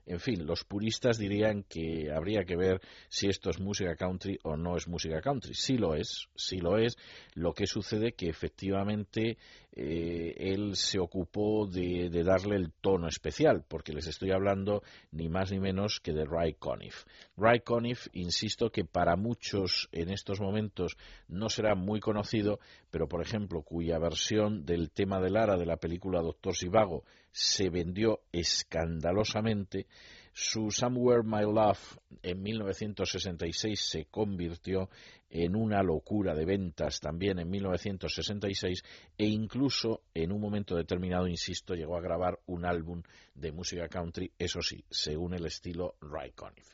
[0.09, 2.81] En fin, los puristas dirían que habría que ver
[3.11, 5.53] si esto es música country o no es música country.
[5.53, 6.97] Sí lo es, sí lo es.
[7.35, 9.37] Lo que sucede que efectivamente
[9.81, 15.29] eh, él se ocupó de, de, darle el tono especial, porque les estoy hablando ni
[15.29, 17.05] más ni menos que de Ray Conniff.
[17.37, 20.97] Ray Conniff, insisto que para muchos en estos momentos
[21.29, 22.59] no será muy conocido,
[22.91, 27.71] pero por ejemplo, cuya versión del tema de Lara de la película Doctor Sivago se
[27.71, 29.87] vendió escandalosamente,
[30.33, 34.89] su Somewhere My Love en 1966 se convirtió
[35.31, 38.83] en una locura de ventas también en 1966
[39.17, 43.03] e incluso en un momento determinado, insisto, llegó a grabar un álbum
[43.35, 46.69] de música country, eso sí, según el estilo Ray Conniff.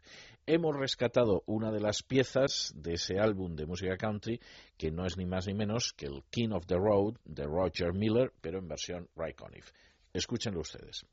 [0.46, 4.38] Hemos rescatado una de las piezas de ese álbum de música country
[4.76, 7.94] que no es ni más ni menos que el King of the Road de Roger
[7.94, 9.70] Miller, pero en versión Ray Conniff.
[10.12, 11.07] Escúchenlo ustedes.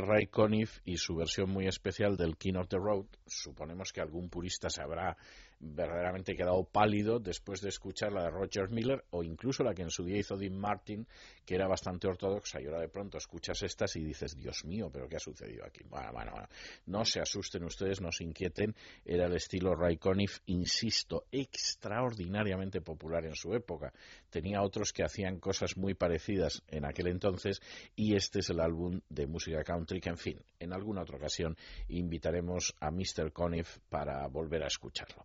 [0.00, 3.06] Ray Conniff y su versión muy especial del King of the Road.
[3.26, 5.16] Suponemos que algún purista se habrá
[5.60, 9.90] verdaderamente quedado pálido después de escuchar la de Roger Miller o incluso la que en
[9.90, 11.06] su día hizo Dean Martin,
[11.44, 15.06] que era bastante ortodoxa y ahora de pronto escuchas estas y dices, Dios mío, pero
[15.06, 15.82] ¿qué ha sucedido aquí?
[15.88, 16.48] Bueno, bueno, bueno,
[16.86, 23.26] no se asusten ustedes, no se inquieten, era el estilo Ray Conniff, insisto, extraordinariamente popular
[23.26, 23.92] en su época.
[24.30, 27.60] Tenía otros que hacían cosas muy parecidas en aquel entonces
[27.94, 31.56] y este es el álbum de música country que, en fin, en alguna otra ocasión
[31.88, 33.32] invitaremos a Mr.
[33.32, 35.24] Conniff para volver a escucharlo.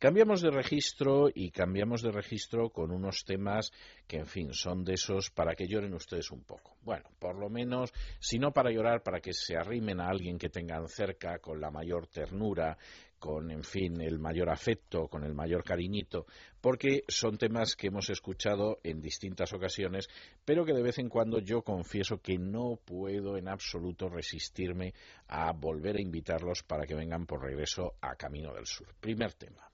[0.00, 3.70] Cambiamos de registro y cambiamos de registro con unos temas
[4.06, 6.74] que, en fin, son de esos para que lloren ustedes un poco.
[6.80, 10.48] Bueno, por lo menos, si no para llorar, para que se arrimen a alguien que
[10.48, 12.78] tengan cerca con la mayor ternura,
[13.18, 16.24] con, en fin, el mayor afecto, con el mayor cariñito,
[16.62, 20.08] porque son temas que hemos escuchado en distintas ocasiones,
[20.46, 24.94] pero que de vez en cuando yo confieso que no puedo en absoluto resistirme
[25.28, 28.94] a volver a invitarlos para que vengan por regreso a Camino del Sur.
[28.98, 29.69] Primer tema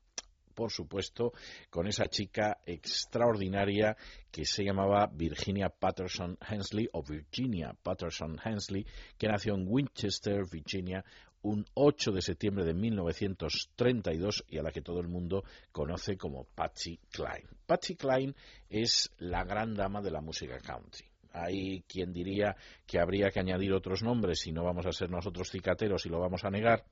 [0.57, 1.33] por supuesto,
[1.71, 3.97] con esa chica extraordinaria
[4.33, 8.85] que se llamaba Virginia Patterson Hensley o Virginia Patterson Hensley,
[9.17, 11.05] que nació en Winchester, Virginia,
[11.43, 16.45] un 8 de septiembre de 1932 y a la que todo el mundo conoce como
[16.45, 17.49] Patsy Cline.
[17.67, 18.35] Patsy Cline
[18.69, 21.05] es la gran dama de la música country.
[21.33, 25.51] Hay quien diría que habría que añadir otros nombres y no vamos a ser nosotros
[25.51, 26.85] cicateros y lo vamos a negar.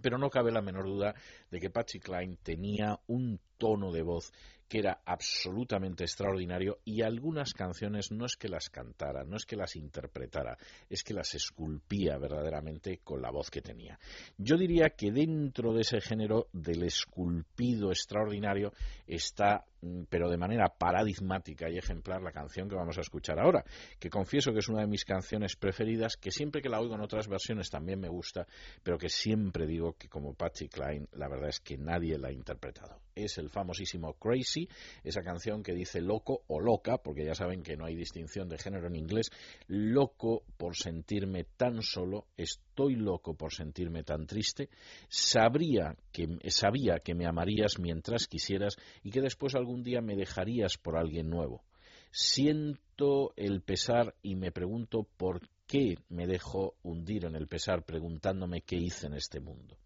[0.00, 1.14] Pero no cabe la menor duda
[1.50, 4.32] de que Patsy Cline tenía un tono de voz
[4.68, 9.56] que era absolutamente extraordinario y algunas canciones no es que las cantara, no es que
[9.56, 10.56] las interpretara,
[10.88, 13.98] es que las esculpía verdaderamente con la voz que tenía.
[14.36, 18.72] Yo diría que dentro de ese género del esculpido extraordinario
[19.06, 23.64] está, mm, pero de manera paradigmática y ejemplar, la canción que vamos a escuchar ahora,
[24.00, 27.02] que confieso que es una de mis canciones preferidas, que siempre que la oigo en
[27.02, 28.46] otras versiones también me gusta,
[28.82, 32.32] pero que siempre digo que como Patsy Cline, la verdad es que nadie la ha
[32.32, 33.00] interpretado.
[33.14, 34.68] Es el famosísimo Crazy,
[35.04, 38.58] esa canción que dice loco o loca, porque ya saben que no hay distinción de
[38.58, 39.30] género en inglés,
[39.68, 44.68] loco por sentirme tan solo, estoy loco por sentirme tan triste,
[45.08, 50.76] sabría que, sabía que me amarías mientras quisieras y que después algún día me dejarías
[50.76, 51.62] por alguien nuevo.
[52.10, 58.62] Siento el pesar y me pregunto por qué me dejo hundir en el pesar preguntándome
[58.62, 59.76] qué hice en este mundo.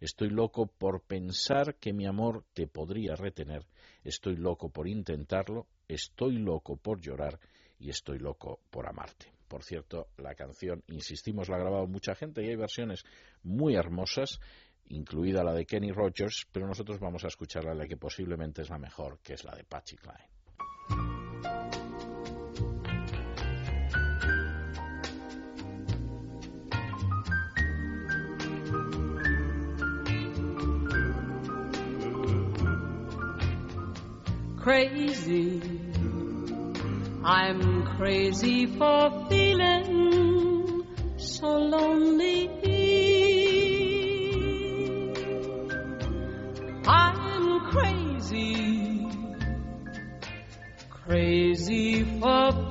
[0.00, 3.66] Estoy loco por pensar que mi amor te podría retener,
[4.02, 7.38] estoy loco por intentarlo, estoy loco por llorar
[7.78, 9.26] y estoy loco por amarte.
[9.46, 13.04] Por cierto, la canción, insistimos, la ha grabado mucha gente y hay versiones
[13.42, 14.40] muy hermosas,
[14.88, 18.78] incluida la de Kenny Rogers, pero nosotros vamos a escuchar la que posiblemente es la
[18.78, 21.59] mejor, que es la de Patsy Cline.
[34.70, 35.60] Crazy.
[37.24, 42.48] I'm crazy for feeling so lonely.
[46.86, 49.08] I'm crazy,
[50.88, 52.69] crazy for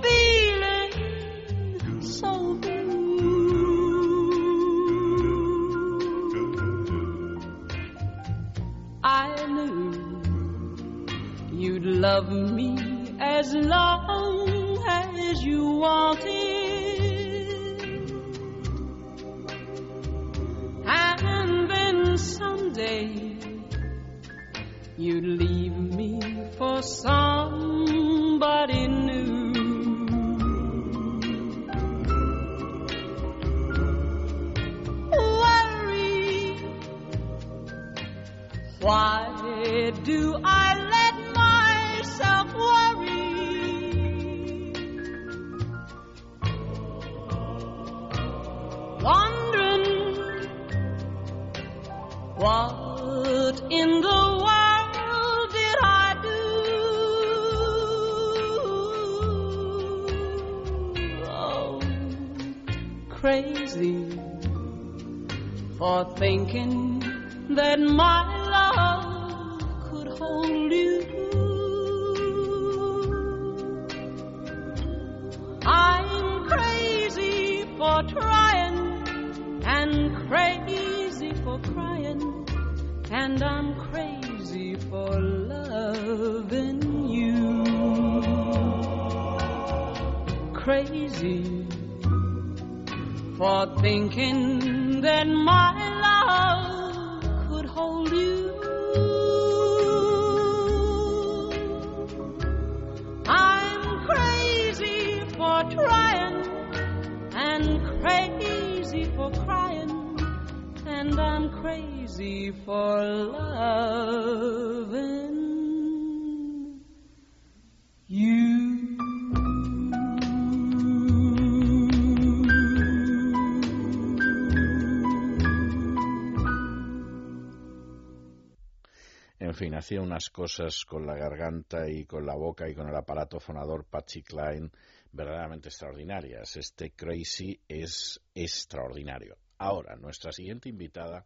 [130.28, 134.70] cosas con la garganta y con la boca y con el aparato fonador Patsy Klein
[135.14, 136.58] verdaderamente extraordinarias.
[136.58, 139.38] Este Crazy es extraordinario.
[139.58, 141.26] Ahora, nuestra siguiente invitada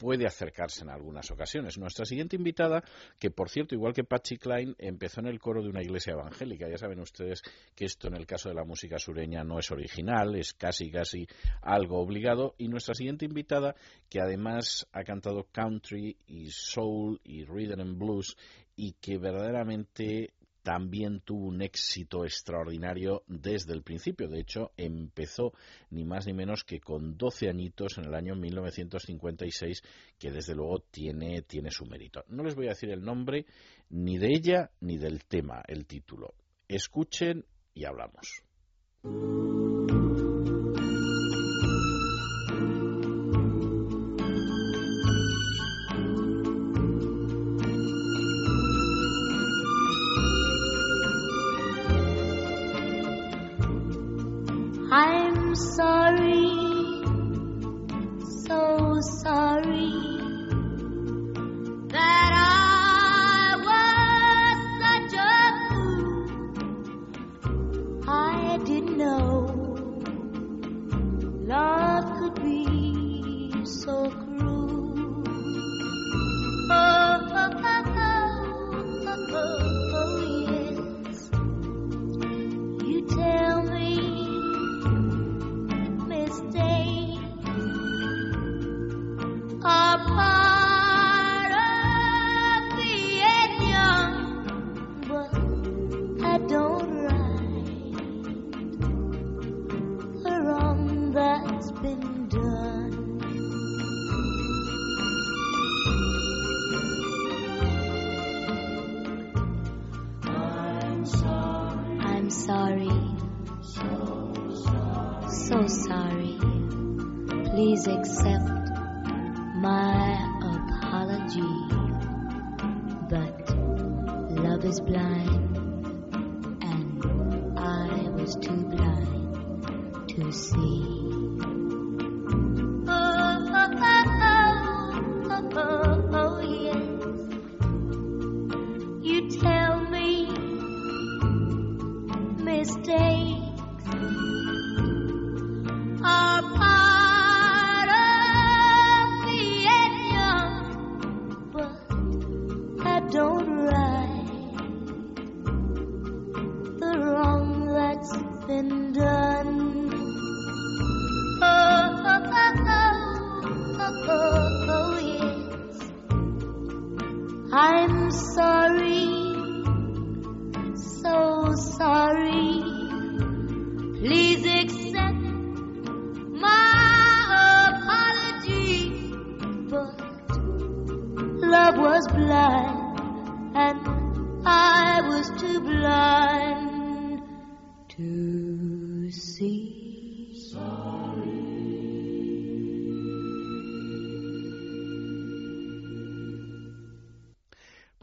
[0.00, 1.76] puede acercarse en algunas ocasiones.
[1.76, 2.82] Nuestra siguiente invitada,
[3.18, 6.66] que por cierto, igual que Patsy Klein, empezó en el coro de una iglesia evangélica.
[6.70, 7.42] Ya saben ustedes
[7.76, 11.28] que esto en el caso de la música sureña no es original, es casi casi
[11.60, 12.54] algo obligado.
[12.56, 13.76] Y nuestra siguiente invitada,
[14.08, 18.38] que además ha cantado country y soul y rhythm and blues
[18.76, 20.32] y que verdaderamente
[20.62, 24.28] también tuvo un éxito extraordinario desde el principio.
[24.28, 25.52] De hecho, empezó
[25.90, 29.82] ni más ni menos que con 12 añitos en el año 1956,
[30.18, 32.24] que desde luego tiene, tiene su mérito.
[32.28, 33.46] No les voy a decir el nombre
[33.88, 36.34] ni de ella ni del tema, el título.
[36.68, 37.44] Escuchen
[37.74, 38.42] y hablamos.
[59.02, 60.19] Sorry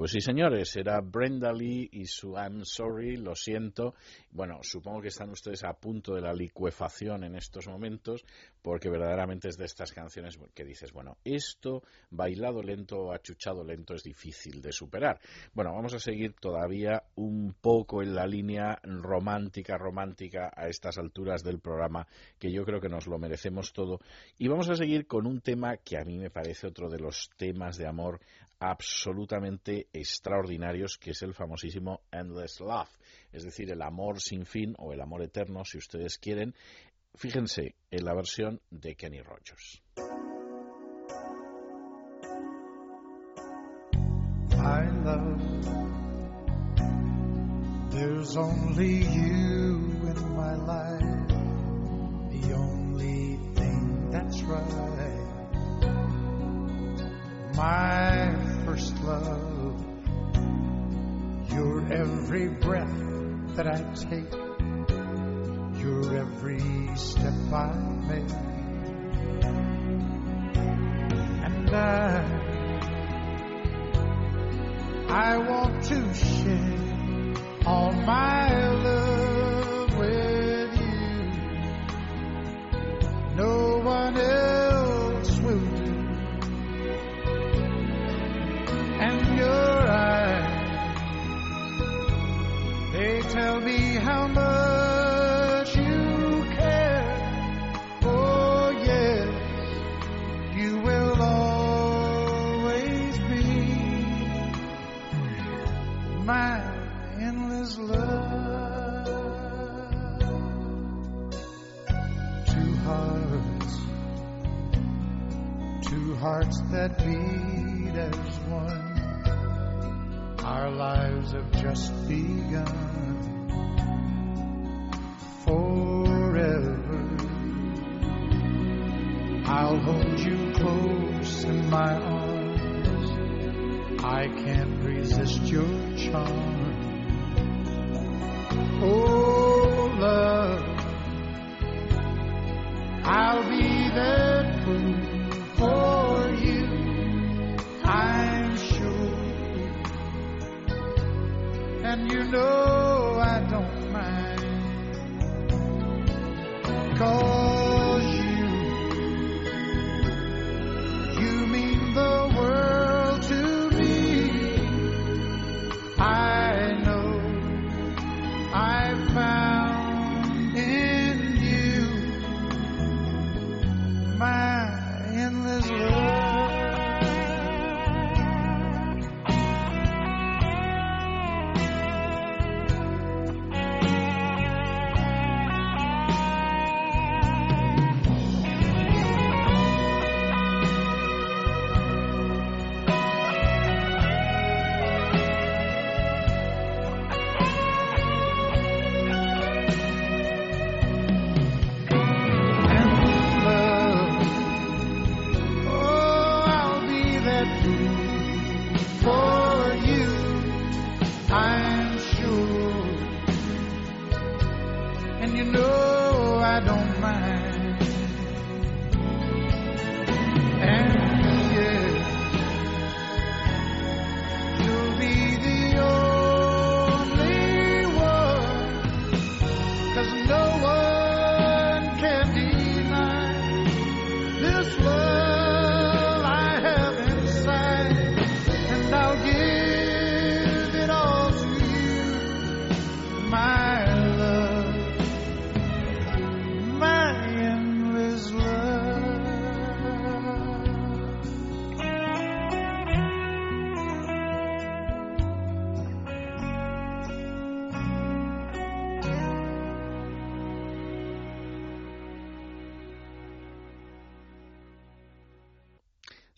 [0.07, 3.93] Pues sí, señores, era Brenda Lee y su I'm sorry, lo siento.
[4.31, 8.23] Bueno, supongo que están ustedes a punto de la licuefacción en estos momentos,
[8.61, 13.95] porque verdaderamente es de estas canciones que dices, bueno, esto bailado lento o achuchado lento
[13.95, 15.19] es difícil de superar.
[15.53, 21.43] Bueno, vamos a seguir todavía un poco en la línea romántica, romántica a estas alturas
[21.43, 22.07] del programa,
[22.39, 23.99] que yo creo que nos lo merecemos todo.
[24.37, 27.29] Y vamos a seguir con un tema que a mí me parece otro de los
[27.35, 28.21] temas de amor
[28.59, 32.89] absolutamente extraordinarios, que es el famosísimo Endless Love,
[33.31, 36.55] es decir, el amor sin fin o el amor eterno, si ustedes quieren.
[37.15, 39.81] Fíjense en la versión de Kenny Rogers.
[57.57, 58.35] My
[58.65, 59.83] first love,
[61.49, 64.31] your every breath that I take,
[65.81, 67.73] your every step I
[68.05, 68.29] make.
[71.45, 72.21] And I,
[75.09, 77.33] I want to share
[77.65, 79.06] all my love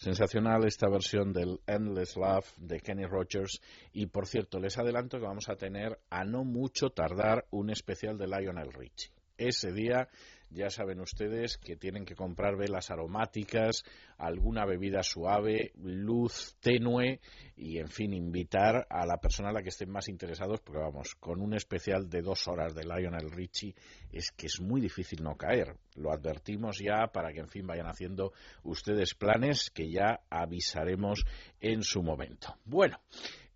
[0.10, 3.62] Sensacional esta versión del Endless Love de Kenny Rogers.
[3.94, 8.18] Y por cierto, les adelanto que vamos a tener a no mucho tardar un especial
[8.18, 9.12] de Lionel Richie.
[9.38, 10.10] Ese día
[10.50, 13.84] ya saben ustedes que tienen que comprar velas aromáticas,
[14.18, 17.20] alguna bebida suave, luz tenue
[17.56, 21.16] y, en fin, invitar a la persona a la que estén más interesados, porque vamos,
[21.16, 23.76] con un especial de dos horas de Lionel Richie
[24.12, 25.76] es que es muy difícil no caer.
[25.96, 28.34] Lo advertimos ya para que, en fin, vayan haciendo
[28.64, 31.26] ustedes planes que ya avisaremos
[31.60, 32.56] en su momento.
[32.66, 33.00] Bueno.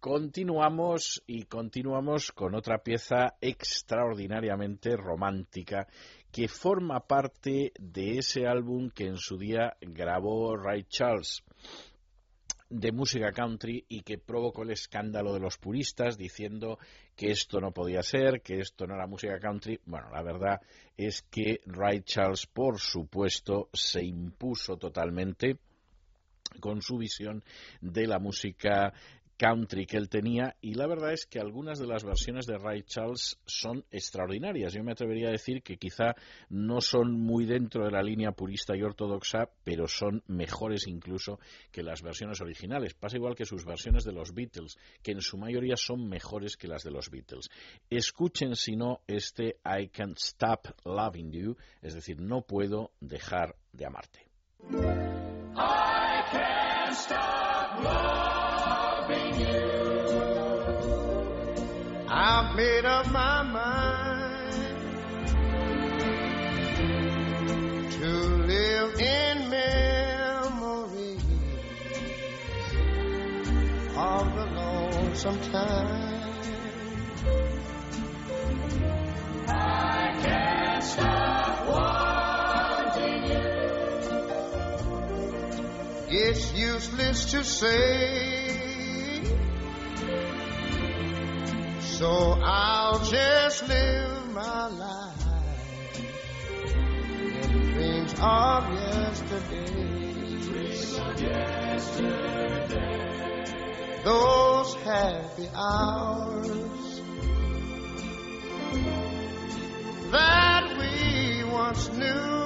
[0.04, 5.88] Continuamos y continuamos con otra pieza extraordinariamente romántica
[6.34, 11.44] que forma parte de ese álbum que en su día grabó Ray Charles
[12.72, 16.80] de música country y que provocó el escándalo de los puristas diciendo
[17.16, 19.80] que esto no podía ser, que esto no era música country.
[19.86, 20.60] Bueno, la verdad
[20.98, 25.60] es que Ray Charles, por supuesto, se impuso totalmente
[26.60, 27.44] con su visión
[27.80, 28.92] de la música
[29.38, 32.84] country que él tenía y la verdad es que algunas de las versiones de Ray
[32.84, 34.74] Charles son extraordinarias.
[34.74, 36.16] Yo me atrevería a decir que quizá
[36.50, 41.40] no son muy dentro de la línea purista y ortodoxa, pero son mejores incluso
[41.72, 42.94] que las versiones originales.
[42.94, 46.68] Pasa igual que sus versiones de los Beatles, que en su mayoría son mejores que
[46.68, 47.50] las de los Beatles.
[47.90, 53.86] Escuchen si no este I Can't Stop Loving You, es decir, no puedo dejar de
[53.86, 54.28] amarte.
[55.56, 57.43] I can't stop
[62.36, 64.54] I've made up my mind
[67.92, 71.24] to live in memories
[73.96, 76.34] of the lonesome time.
[79.48, 81.68] I can't stop
[82.98, 83.44] wanting you.
[86.20, 88.43] It's useless to say.
[92.04, 95.26] So I'll just live my life
[97.56, 100.02] in dreams of yesterday.
[104.04, 107.02] Those happy hours
[110.12, 112.44] that we once knew.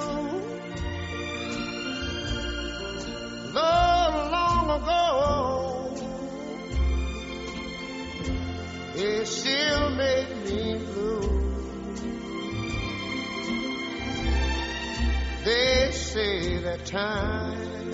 [3.54, 5.77] Though long ago,
[9.00, 11.38] it still make me blue.
[15.44, 17.92] They say that time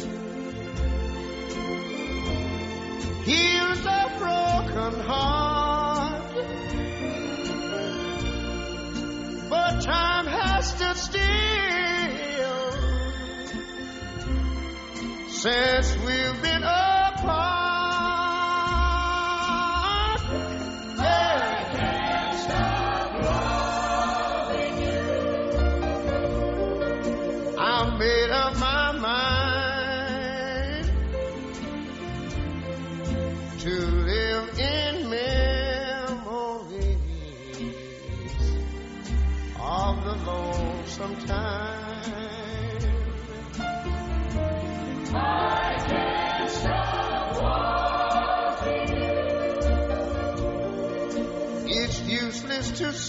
[3.24, 6.34] heals a broken heart,
[9.50, 11.24] but time has stood still
[15.28, 17.63] since we've been apart.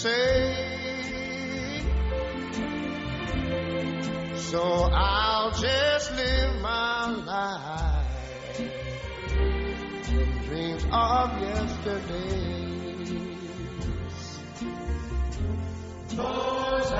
[0.06, 1.82] Say.
[4.36, 8.60] So I'll just live my life
[10.10, 13.10] in dreams of yesterdays.
[16.10, 16.90] Those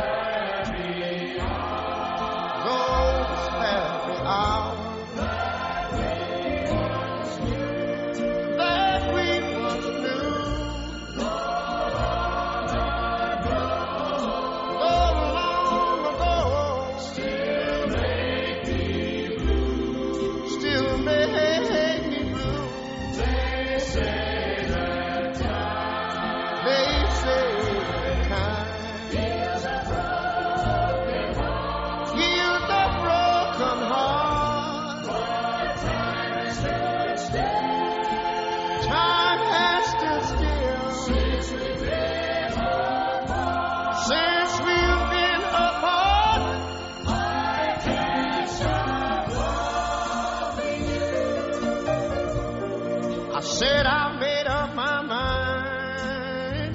[53.59, 56.75] said I made up my mind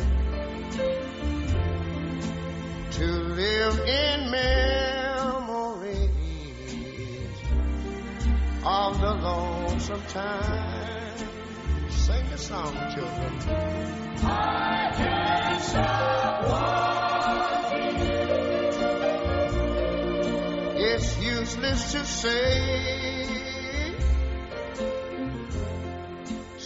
[2.92, 6.10] to live in memories
[8.66, 11.18] of the lonesome time.
[11.90, 13.40] Sing the song, children.
[14.24, 16.44] I can't stop
[17.70, 18.22] wanting you.
[20.84, 23.11] It's useless to say.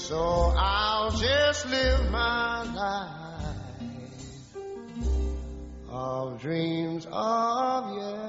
[0.08, 3.56] So I'll just live my life
[5.90, 8.25] of dreams of yesterday.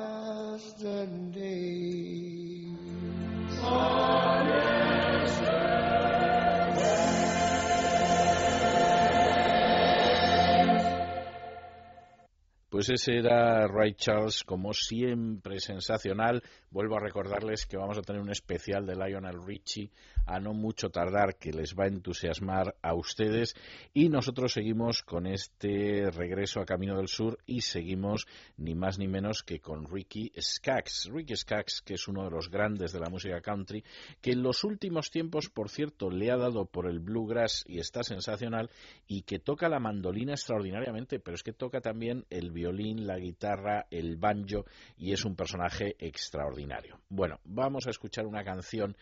[12.76, 16.42] Pues ese era Ray Charles, como siempre, sensacional.
[16.70, 19.90] Vuelvo a recordarles que vamos a tener un especial de Lionel Richie
[20.26, 23.54] a no mucho tardar, que les va a entusiasmar a ustedes.
[23.94, 28.26] Y nosotros seguimos con este regreso a Camino del Sur y seguimos
[28.58, 31.08] ni más ni menos que con Ricky Skaggs.
[31.10, 33.84] Ricky Skaggs, que es uno de los grandes de la música country,
[34.20, 38.02] que en los últimos tiempos, por cierto, le ha dado por el bluegrass y está
[38.02, 38.68] sensacional,
[39.06, 43.86] y que toca la mandolina extraordinariamente, pero es que toca también el violín, la guitarra,
[43.90, 44.64] el banjo
[44.96, 47.00] y es un personaje extraordinario.
[47.08, 48.96] Bueno, vamos a escuchar una canción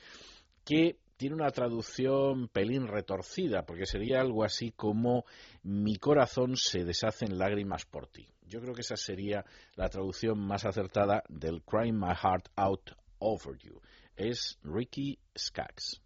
[0.64, 5.24] que tiene una traducción pelín retorcida, porque sería algo así como
[5.62, 8.26] Mi corazón se deshace en lágrimas por ti.
[8.46, 9.44] Yo creo que esa sería
[9.76, 13.80] la traducción más acertada del Crying My Heart Out Over You.
[14.16, 16.03] Es Ricky Skaggs.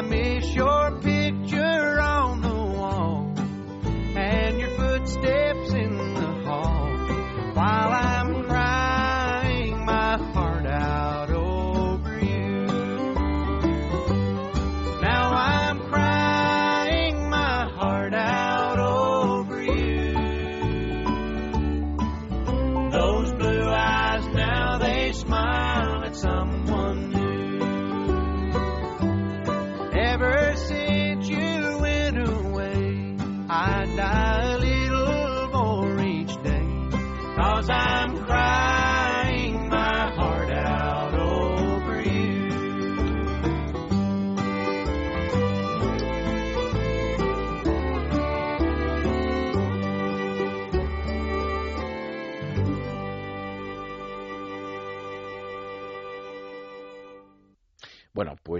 [0.00, 1.19] I miss your picture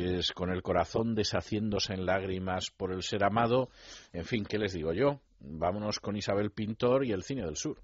[0.01, 3.69] pues con el corazón deshaciéndose en lágrimas por el ser amado,
[4.13, 5.21] en fin, ¿qué les digo yo?
[5.41, 7.83] Vámonos con Isabel Pintor y el cine del sur.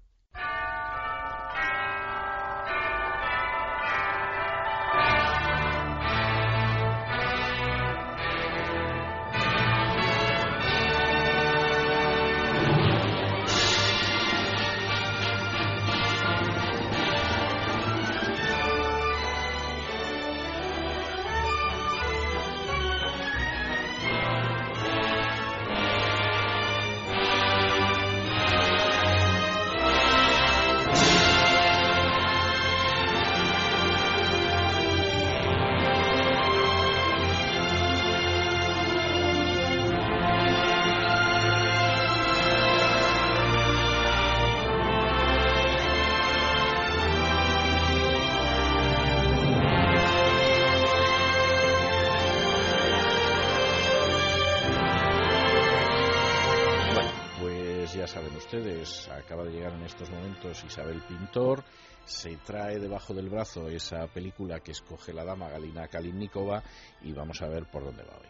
[60.67, 61.63] Isabel Pintor,
[62.05, 66.61] se trae debajo del brazo esa película que escoge la dama Galina Kalinnikova
[67.01, 68.27] y vamos a ver por dónde va hoy.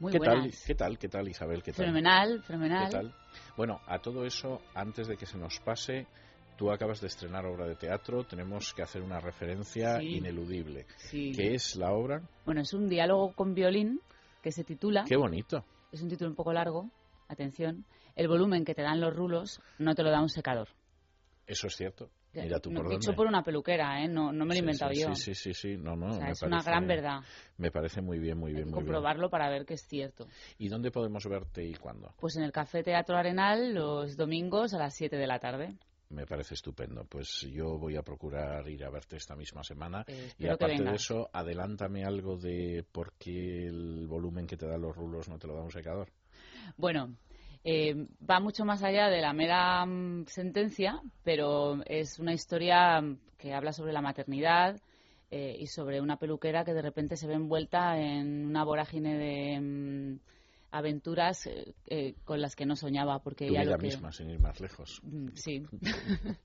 [0.00, 0.50] Muy ¿Qué tal?
[0.66, 0.98] ¿Qué tal?
[0.98, 1.62] ¿Qué tal Isabel?
[1.62, 1.86] ¿Qué tal?
[1.86, 2.86] Fenomenal, fenomenal.
[2.86, 3.14] ¿Qué tal?
[3.56, 6.06] Bueno, a todo eso, antes de que se nos pase,
[6.56, 10.16] tú acabas de estrenar obra de teatro, tenemos que hacer una referencia Sí.
[10.16, 10.86] ineludible.
[10.96, 11.32] Sí.
[11.34, 12.22] ¿Qué es la obra?
[12.44, 14.00] Bueno, es un diálogo con violín
[14.42, 15.64] que se titula, Qué bonito.
[15.92, 16.88] es un título un poco largo,
[17.28, 20.68] atención, el volumen que te dan los rulos no te lo da un secador.
[21.48, 22.10] Eso es cierto.
[22.34, 23.16] Mira tú No, por dicho dónde.
[23.16, 24.06] por una peluquera, ¿eh?
[24.06, 25.14] no, no me lo he Sí, inventado sí, yo.
[25.14, 25.76] Sí, sí, sí, sí.
[25.78, 27.20] No, no, O sea, es una parece- gran verdad.
[27.56, 28.86] Me parece muy bien, muy Hay bien, que muy bien.
[28.86, 30.26] comprobarlo para ver que es cierto.
[30.58, 32.12] ¿Y dónde podemos verte y cuándo?
[32.20, 35.74] Pues en el Café Teatro Arenal los domingos a las 7 de la tarde.
[36.10, 37.04] Me parece estupendo.
[37.06, 40.04] Pues yo voy a procurar ir a verte esta misma semana.
[40.06, 44.82] Eh, y aparte de eso, adelántame algo de por qué el volumen que te dan
[44.82, 46.10] los rulos no te lo da un secador.
[46.76, 47.14] Bueno,
[47.64, 53.18] eh, va mucho más allá de la mera mm, sentencia, pero es una historia mm,
[53.36, 54.80] que habla sobre la maternidad
[55.30, 59.60] eh, y sobre una peluquera que de repente se ve envuelta en una vorágine de
[59.60, 60.20] mm,
[60.70, 64.12] aventuras eh, eh, con las que no soñaba, porque Tu ella vida lo que- misma,
[64.12, 65.00] sin ir más lejos.
[65.02, 65.62] Mm, Sí.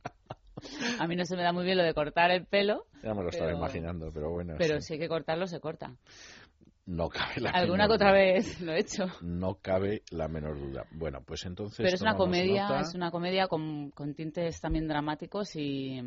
[1.00, 3.22] A mí no se me da muy bien lo de cortar el pelo, Ya me
[3.24, 4.56] lo estaba imaginando, pero bueno.
[4.58, 4.88] pero sí.
[4.88, 5.94] si hay que cortarlo, se corta.
[6.86, 8.22] No cabe la Alguna que otra duda.
[8.22, 9.06] vez lo he hecho.
[9.22, 10.86] No cabe la menor duda.
[10.92, 11.78] Bueno, pues entonces.
[11.78, 12.82] Pero es una comedia, nota.
[12.82, 16.00] es una comedia con, con tintes también dramáticos y,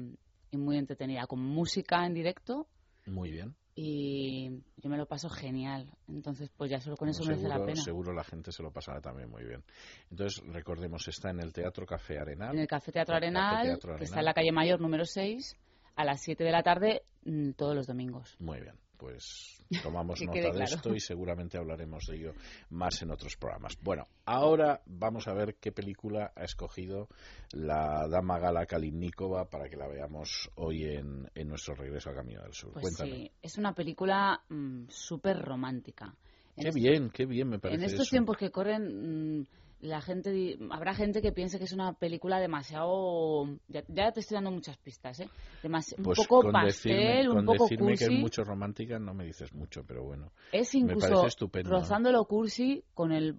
[0.50, 2.66] y muy entretenida, con música en directo
[3.06, 3.54] Muy bien.
[3.74, 5.90] y yo me lo paso genial.
[6.08, 7.80] Entonces, pues ya solo con eso Bueno, merece la pena.
[7.82, 9.64] seguro la gente se lo pasará también muy bien.
[10.10, 12.52] Entonces, recordemos, está en el Teatro Café Arenal.
[12.54, 14.18] En el Café Teatro Café Arenal, Teatro que está Arenal.
[14.18, 15.56] en la calle Mayor número 6,
[15.96, 18.36] a las 7 de la tarde mm, todos los domingos.
[18.38, 20.64] Muy bien, pues tomamos nota de claro.
[20.64, 22.32] esto y seguramente hablaremos de ello
[22.70, 23.76] más en otros programas.
[23.82, 27.08] Bueno, ahora vamos a ver qué película ha escogido
[27.52, 32.42] la dama Gala Kalinikova para que la veamos hoy en, en nuestro regreso a Camino
[32.42, 32.72] del Sur.
[32.72, 33.10] Pues Cuéntame.
[33.10, 36.14] sí, es una película mm, súper romántica.
[36.56, 38.10] En Qué este- bien, qué bien me parece En estos eso.
[38.10, 39.46] tiempos que corren, mm,
[39.80, 43.46] la gente habrá gente que piense que es una película demasiado.
[43.68, 45.28] Ya, ya te estoy dando muchas pistas, ¿eh?
[45.62, 48.14] Demasi- Pues un poco pastel, decirme, un con poco decirme que cursi.
[48.14, 50.32] es mucho romántica no me dices mucho, pero bueno.
[50.52, 51.70] Es me incluso estupendo.
[51.70, 53.34] rozando lo cursi con el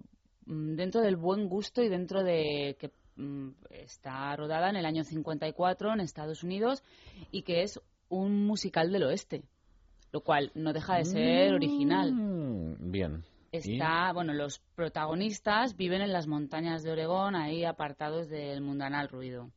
[0.46, 5.02] mm, dentro del buen gusto y dentro de que mm, está rodada en el año
[5.04, 6.82] 54 en Estados Unidos
[7.32, 9.42] y que es un musical del oeste,
[10.12, 12.12] lo cual no deja de ser original.
[12.14, 13.24] Mm, Bien.
[13.50, 19.50] Está, bueno, los protagonistas viven en las montañas de Oregón, ahí apartados del mundanal ruido.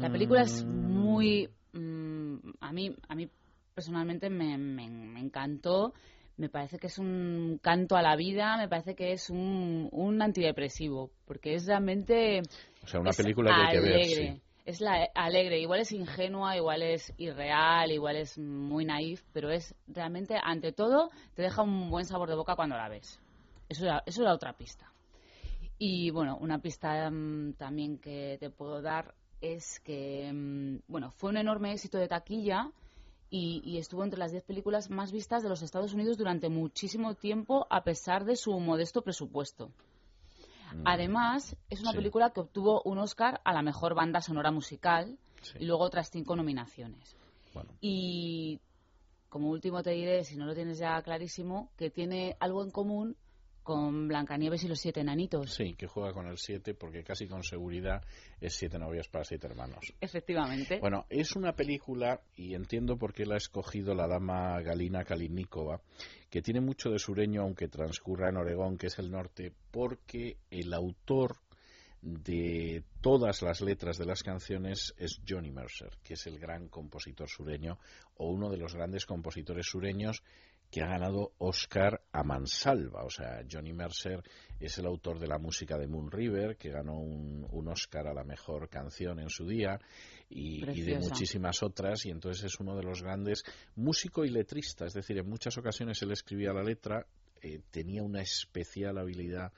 [0.00, 3.28] La película es muy, mm, a mí, a mí
[3.74, 5.92] personalmente me, me- me encantó.
[6.38, 10.22] Me parece que es un canto a la vida, me parece que es un, un
[10.22, 12.40] antidepresivo, porque es realmente
[12.82, 14.00] O sea, una película que hay que ver,
[14.36, 14.42] sí.
[14.70, 19.74] Es la, alegre, igual es ingenua, igual es irreal, igual es muy naif, pero es
[19.88, 23.18] realmente, ante todo, te deja un buen sabor de boca cuando la ves.
[23.68, 24.88] Eso era, eso era otra pista.
[25.76, 31.30] Y bueno, una pista mm, también que te puedo dar es que, mm, bueno, fue
[31.30, 32.70] un enorme éxito de taquilla
[33.28, 37.16] y, y estuvo entre las 10 películas más vistas de los Estados Unidos durante muchísimo
[37.16, 39.72] tiempo, a pesar de su modesto presupuesto.
[40.84, 41.92] Además, es una Mm.
[41.92, 41.96] Sí.
[41.98, 45.54] película que obtuvo un Oscar a la mejor banda sonora musical Sí.
[45.60, 47.16] y luego otras cinco nominaciones.
[47.54, 47.70] Bueno.
[47.80, 48.60] Y
[49.28, 53.16] como último te diré, si no lo tienes ya clarísimo, que tiene algo en común
[53.70, 55.54] con Blancanieves y los siete enanitos.
[55.54, 58.02] Sí, que juega con el 7 porque casi con seguridad
[58.40, 59.94] es Siete novias para siete hermanos.
[60.00, 60.80] Efectivamente.
[60.80, 65.80] Bueno, es una película, y entiendo por qué la ha escogido la dama Galina Kalinikova,
[66.28, 70.74] que tiene mucho de sureño, aunque transcurra en Oregón, que es el norte, porque el
[70.74, 71.36] autor
[72.02, 77.28] de todas las letras de las canciones es Johnny Mercer, que es el gran compositor
[77.28, 77.78] sureño,
[78.16, 80.24] o uno de los grandes compositores sureños
[80.70, 83.04] que ha ganado Oscar a mansalva.
[83.04, 84.22] O sea, Johnny Mercer
[84.58, 88.14] es el autor de la música de Moon River, que ganó un, un Oscar a
[88.14, 89.80] la mejor canción en su día,
[90.28, 93.42] y, y de muchísimas otras, y entonces es uno de los grandes
[93.74, 94.86] músico y letrista.
[94.86, 97.06] Es decir, en muchas ocasiones él escribía la letra,
[97.42, 99.52] eh, tenía una especial habilidad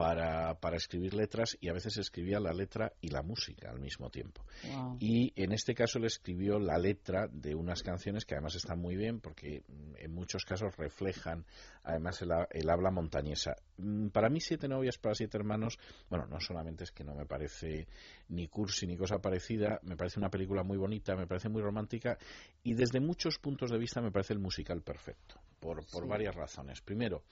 [0.00, 4.08] para, para escribir letras y a veces escribía la letra y la música al mismo
[4.08, 4.42] tiempo.
[4.64, 4.96] Wow.
[4.98, 8.96] Y en este caso le escribió la letra de unas canciones que además están muy
[8.96, 9.62] bien porque
[9.98, 11.44] en muchos casos reflejan
[11.84, 13.56] además el, ha- el habla montañesa.
[13.76, 15.78] Mm, Para mí Siete novias para siete hermanos,
[16.08, 17.86] bueno, no solamente es que no me parece
[18.30, 22.16] ni cursi ni cosa parecida, me parece una película muy bonita, me parece muy romántica
[22.62, 26.08] y desde muchos puntos de vista me parece el musical perfecto, por, por Sí.
[26.08, 26.80] varias razones.
[26.80, 27.22] Primero,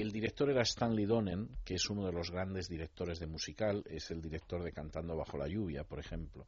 [0.00, 4.10] el director era Stanley Donen, que es uno de los grandes directores de musical, es
[4.10, 6.46] el director de Cantando bajo la lluvia, por ejemplo.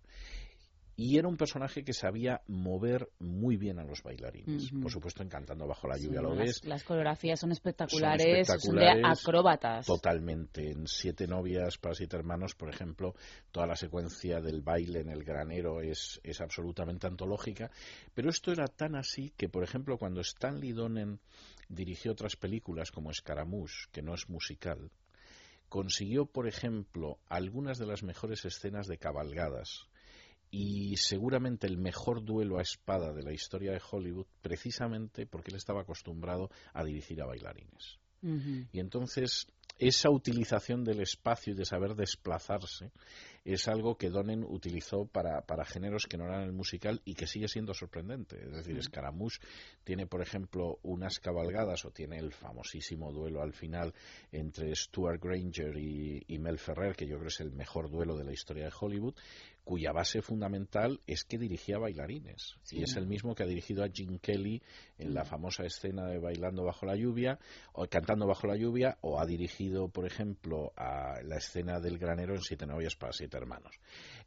[1.01, 4.73] Y era un personaje que sabía mover muy bien a los bailarines.
[4.83, 7.53] Por supuesto, en Cantando bajo la Sí, lluvia lo las, ves las coreografías son son
[7.53, 9.87] espectaculares, son de espectaculares, acróbatas.
[9.87, 10.73] Totalmente.
[10.73, 13.15] En Siete novias para siete hermanos, por ejemplo,
[13.53, 17.71] toda la secuencia del baile en el granero es, es absolutamente antológica.
[18.13, 21.21] Pero esto era tan así que, por ejemplo, cuando Stanley Donen
[21.69, 24.91] dirigió otras películas como Scaramouche, que no es musical,
[25.69, 29.87] consiguió, por ejemplo, algunas de las mejores escenas de cabalgadas
[30.51, 35.57] y seguramente el mejor duelo a espada de la historia de Hollywood, precisamente porque él
[35.57, 37.99] estaba acostumbrado a dirigir a bailarines.
[38.21, 39.47] Y entonces
[39.79, 42.91] esa utilización del espacio y de saber desplazarse
[43.45, 47.27] es algo que Donen utilizó para, para géneros que no eran el musical y que
[47.27, 48.45] sigue siendo sorprendente.
[48.45, 49.39] Es decir, Scaramouche
[49.85, 53.95] tiene, por ejemplo, unas cabalgadas o tiene el famosísimo duelo al final
[54.33, 58.25] entre Stuart Granger y, y Mel Ferrer, que yo creo es el mejor duelo de
[58.25, 59.15] la historia de Hollywood,
[59.69, 62.57] cuya base fundamental es que dirigía bailarines.
[62.63, 64.63] Sí, y es el mismo que ha dirigido a Gene Kelly
[64.97, 67.39] en la famosa escena de Bailando bajo la lluvia,
[67.75, 72.35] o Cantando bajo la lluvia, o ha dirigido, por ejemplo, a la escena del granero
[72.35, 73.79] en Siete novias para siete hermanos.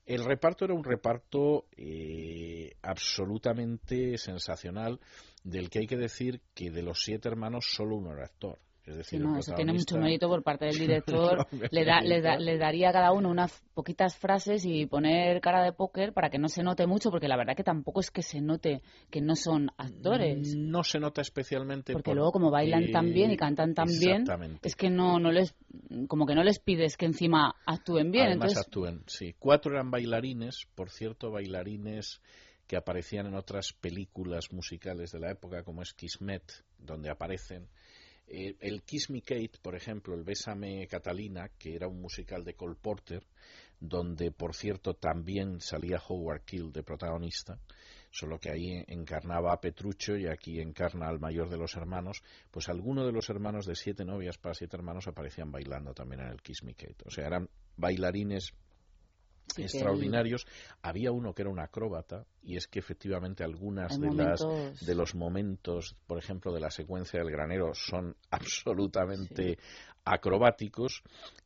[0.05, 4.99] El reparto era un reparto eh, absolutamente sensacional,
[5.43, 8.59] del que hay que decir que de los siete hermanos solo uno era actor.
[8.99, 11.45] Es Sí, no, eso tiene mucho mérito por parte del director.
[11.71, 15.63] Le, da, le, da- le daría a cada uno unas poquitas frases y poner cara
[15.63, 18.21] de póker para que no se note mucho, porque la verdad que tampoco es que
[18.21, 20.55] se note que no son actores.
[20.55, 23.87] No se nota especialmente Porque por- luego como bailan eh, tan bien y cantan tan
[23.87, 24.25] bien,
[24.61, 25.55] es que no, no les,
[26.07, 28.27] como que no les pides que encima actúen bien.
[28.27, 29.35] Además Entonces, actúen, sí.
[29.39, 32.21] Cuatro eran bailarines, por cierto, bailarines
[32.67, 36.43] que aparecían en otras películas musicales de la época, como es Kismet,
[36.77, 37.67] donde aparecen.
[38.33, 42.53] Eh, el Kiss Me Kate, por ejemplo, el Bésame Catalina, que era un musical de
[42.53, 43.25] Cole Porter,
[43.77, 47.59] donde, por cierto, también salía Howard Keel de protagonista,
[48.09, 52.69] solo que ahí encarnaba a Petrucho y aquí encarna al mayor de los hermanos, pues
[52.69, 56.41] alguno de los hermanos de siete novias para siete hermanos aparecían bailando también en el
[56.41, 57.03] Kiss Me Kate.
[57.05, 58.53] O sea, eran bailarines
[59.47, 60.45] sí extraordinarios.
[60.81, 64.41] Había uno que era un acróbata y es que efectivamente algunas de las
[64.85, 69.57] de los momentos, por ejemplo, de la secuencia del granero son absolutamente
[70.03, 71.03] acrobáticos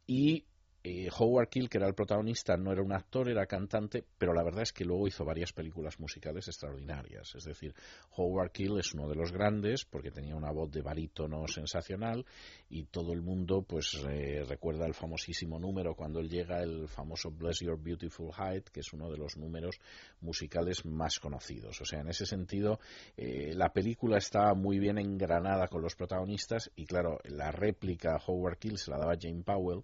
[0.08, 0.46] y
[0.88, 4.44] eh, Howard Keel, que era el protagonista, no era un actor, era cantante, pero la
[4.44, 7.34] verdad es que luego hizo varias películas musicales extraordinarias.
[7.34, 7.74] Es decir,
[8.18, 12.24] Howard Keel es uno de los grandes porque tenía una voz de barítono sensacional
[12.70, 17.32] y todo el mundo pues eh, recuerda el famosísimo número cuando él llega, el famoso
[17.32, 19.80] Bless Your Beautiful Height, que es uno de los números
[20.22, 21.82] musicales más conocidos.
[21.82, 22.80] O sea, en ese sentido,
[23.18, 28.22] eh, la película estaba muy bien engranada con los protagonistas y claro, la réplica a
[28.24, 29.82] Howard Keel se la daba Jane Powell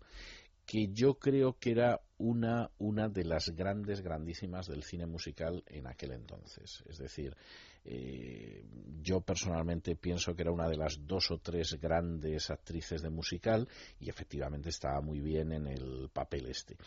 [0.66, 5.88] que yo creo que era una, una de las grandes, grandísimas del cine musical en
[5.88, 6.84] aquel entonces.
[6.88, 7.36] Es decir,
[7.84, 8.64] eh,
[9.02, 13.68] yo personalmente pienso que era una de las dos o tres grandes actrices de musical
[14.00, 16.78] y efectivamente estaba muy bien en el papel este.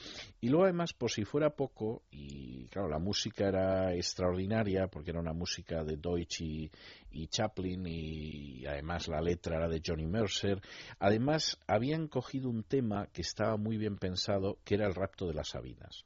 [0.41, 5.21] Y luego además, por si fuera poco, y claro, la música era extraordinaria porque era
[5.21, 6.71] una música de Deutsch y,
[7.11, 10.61] y Chaplin y además la letra era de Johnny Mercer.
[11.01, 15.35] Además, habían cogido un tema que estaba muy bien pensado, que era el rapto de
[15.35, 16.05] las Sabinas.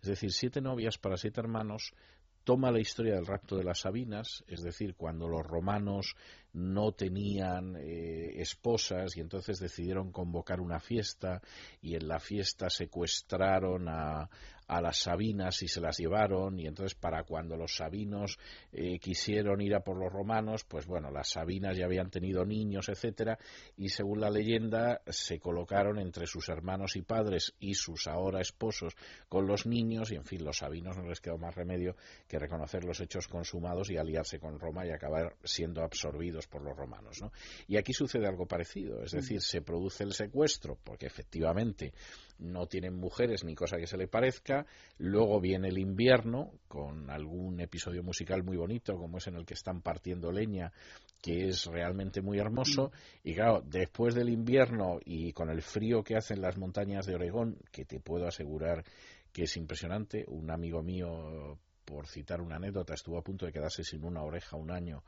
[0.00, 1.94] Es decir, siete novias para siete hermanos
[2.44, 6.16] toma la historia del rapto de las Sabinas, es decir, cuando los romanos
[6.52, 11.40] no tenían eh, esposas y entonces decidieron convocar una fiesta
[11.80, 14.28] y en la fiesta secuestraron a,
[14.72, 18.38] a las Sabinas y se las llevaron y entonces para cuando los Sabinos
[18.72, 22.88] eh, quisieron ir a por los romanos, pues bueno, las Sabinas ya habían tenido niños,
[22.88, 23.38] etcétera,
[23.76, 28.96] y según la leyenda se colocaron entre sus hermanos y padres y sus ahora esposos
[29.28, 31.94] con los niños y en fin, los Sabinos no les quedó más remedio
[32.26, 36.74] que reconocer los hechos consumados y aliarse con Roma y acabar siendo absorbidos por los
[36.74, 37.30] romanos, ¿no?
[37.68, 41.92] Y aquí sucede algo parecido, es decir, se produce el secuestro porque efectivamente
[42.38, 44.66] no tienen mujeres ni cosa que se le parezca.
[44.98, 49.54] Luego viene el invierno con algún episodio musical muy bonito, como es en el que
[49.54, 50.72] están partiendo leña,
[51.20, 52.92] que es realmente muy hermoso.
[53.22, 57.58] Y claro, después del invierno y con el frío que hacen las montañas de Oregón,
[57.70, 58.84] que te puedo asegurar
[59.32, 63.82] que es impresionante, un amigo mío, por citar una anécdota, estuvo a punto de quedarse
[63.82, 65.02] sin una oreja un año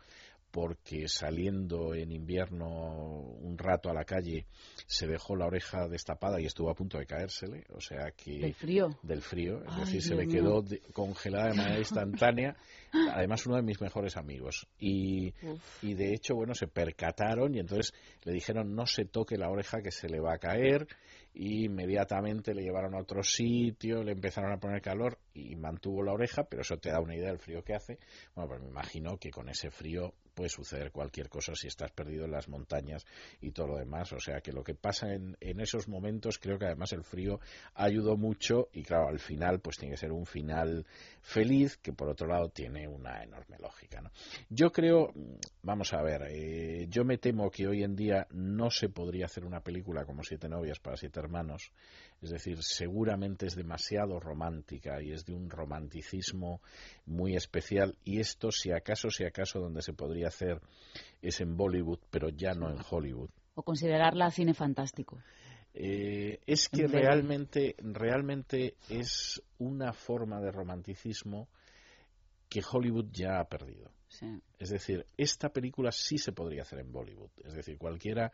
[0.54, 2.68] porque saliendo en invierno
[3.40, 4.46] un rato a la calle
[4.86, 8.54] se dejó la oreja destapada y estuvo a punto de caérsele, o sea que del
[8.54, 8.96] frío.
[9.02, 10.78] del frío, es Ay, decir, se le quedó mío.
[10.92, 12.56] congelada de manera instantánea,
[13.12, 15.34] además uno de mis mejores amigos y,
[15.82, 19.82] y de hecho, bueno, se percataron y entonces le dijeron no se toque la oreja
[19.82, 20.86] que se le va a caer
[21.34, 26.12] y inmediatamente le llevaron a otro sitio, le empezaron a poner calor y mantuvo la
[26.12, 27.98] oreja, pero eso te da una idea del frío que hace.
[28.36, 32.24] Bueno, pues me imagino que con ese frío puede suceder cualquier cosa si estás perdido
[32.24, 33.06] en las montañas
[33.40, 34.12] y todo lo demás.
[34.12, 37.40] O sea que lo que pasa en, esos momentos, creo que además el frío
[37.74, 40.84] ayudó mucho y claro, al final pues tiene que ser un final
[41.20, 44.00] feliz que por otro lado tiene una enorme lógica.
[44.00, 44.10] ¿no?
[44.48, 48.70] Yo creo, mm, vamos a ver, eh, yo me temo que hoy en día no
[48.70, 51.70] se podría hacer una película como Siete novias para siete hermanos,
[52.24, 56.60] es decir, seguramente es demasiado romántica y es de un romanticismo
[57.06, 60.60] muy especial y esto si acaso, si acaso donde se podría hacer
[61.22, 65.18] es en Bollywood, pero ya no en Hollywood o considerarla cine fantástico.
[65.72, 71.48] Eh, es que realmente, realmente es una forma de romanticismo
[72.48, 73.90] que Hollywood ya ha perdido.
[74.08, 74.40] Sí.
[74.58, 77.30] Es decir, esta película sí se podría hacer en Bollywood.
[77.44, 78.30] Es decir, cualquiera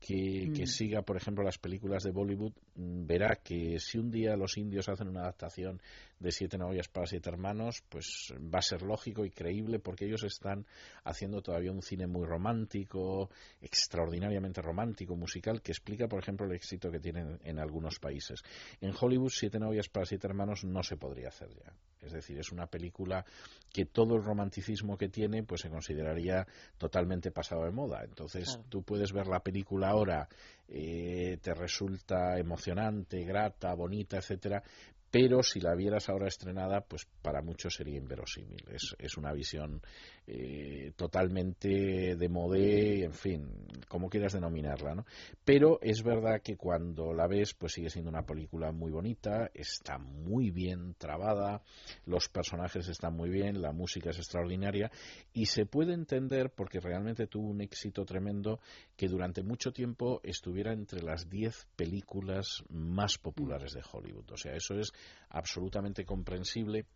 [0.00, 0.66] que, que Mm.
[0.66, 4.88] siga, por ejemplo, las películas de Bollywood mm, verá que si un día los indios
[4.88, 5.80] hacen una adaptación
[6.20, 10.24] de Siete novias para siete hermanos, pues va a ser lógico y creíble porque ellos
[10.24, 10.66] están
[11.04, 13.30] haciendo todavía un cine muy romántico,
[13.60, 18.42] extraordinariamente romántico, musical, que explica, por ejemplo, el éxito que tienen en algunos países.
[18.80, 21.72] En Hollywood, Siete novias para siete hermanos no se podría hacer ya.
[22.00, 23.24] Es decir, es una película
[23.72, 26.46] que todo el romanticismo que tiene pues se consideraría
[26.78, 28.04] totalmente pasado de moda.
[28.04, 28.64] Entonces Claro.
[28.68, 30.28] tú puedes ver la película ahora,
[30.68, 34.62] eh, te resulta emocionante, grata, bonita, etcétera,
[35.10, 38.64] pero si la vieras ahora estrenada, pues para muchos sería inverosímil.
[38.70, 39.80] Es, es una visión
[40.26, 43.48] eh, totalmente de modé, en fin,
[43.88, 45.06] como quieras denominarla, ¿no?
[45.44, 49.96] Pero es verdad que cuando la ves, pues sigue siendo una película muy bonita, está
[49.96, 51.62] muy bien trabada,
[52.04, 54.90] los personajes están muy bien, la música es extraordinaria
[55.32, 58.60] y se puede entender porque realmente tuvo un éxito tremendo
[58.96, 64.30] que durante mucho tiempo estuviera entre las 10 películas más populares de Hollywood.
[64.32, 64.92] O sea, eso es
[65.30, 66.86] absolutamente comprensible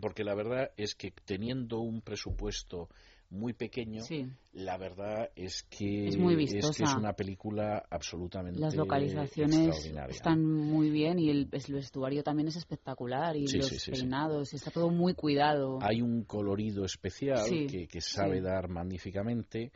[0.00, 2.88] porque la verdad es que teniendo un presupuesto
[3.30, 4.26] muy pequeño, Sí.
[4.52, 10.90] la verdad es que Es muy que es una película absolutamente Las localizaciones están muy
[10.90, 14.90] bien y el, el vestuario también es espectacular y Sí, los sí, peinados, está todo
[14.90, 15.78] muy cuidado.
[15.80, 19.70] Hay un colorido especial que, que sabe dar magníficamente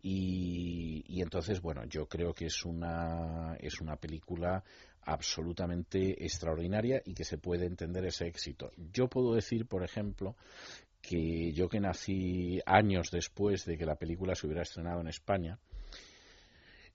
[0.00, 4.62] y, y entonces, bueno, yo creo que es una, es una película
[5.04, 8.70] absolutamente extraordinaria y que se puede entender ese éxito.
[8.92, 10.36] Yo puedo decir, por ejemplo,
[11.00, 15.58] que yo que nací años después de que la película se hubiera estrenado en España,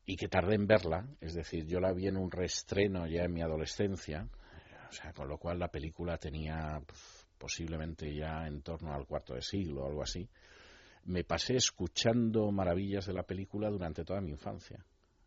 [0.09, 3.31] y que tardé en verla, es decir, yo la vi en un reestreno ya en
[3.31, 4.27] mi adolescencia,
[4.89, 9.35] o sea, con lo cual la película tenía pf, posiblemente ya en torno al cuarto
[9.35, 10.27] de siglo o algo así.
[11.05, 14.83] Me pasé escuchando maravillas de la película durante toda mi infancia.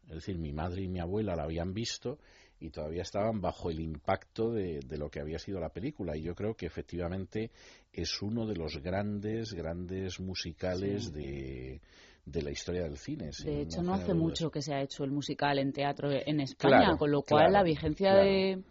[0.08, 2.18] Es decir, mi madre y mi abuela la habían visto
[2.62, 6.16] y todavía estaban bajo el impacto de, de lo que había sido la película.
[6.16, 7.50] Y yo creo que efectivamente
[7.92, 11.12] es uno de los grandes, grandes musicales Sí.
[11.12, 11.80] de,
[12.24, 13.30] de la historia del cine.
[13.44, 14.18] De hecho, no hace dudas.
[14.18, 17.40] mucho que se ha hecho el musical en teatro en España, Claro, con lo cual
[17.46, 18.24] claro, la vigencia claro.
[18.30, 18.62] de,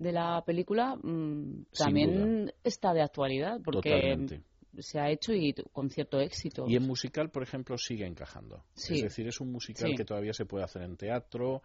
[0.00, 4.42] de la película mm, también está de actualidad, porque Totalmente.
[4.80, 6.64] se ha hecho y con cierto éxito.
[6.68, 8.64] Y en musical, por ejemplo, sigue encajando.
[8.74, 8.96] Sí.
[8.96, 9.96] Es decir, es un musical Sí.
[9.96, 11.62] que todavía se puede hacer en teatro,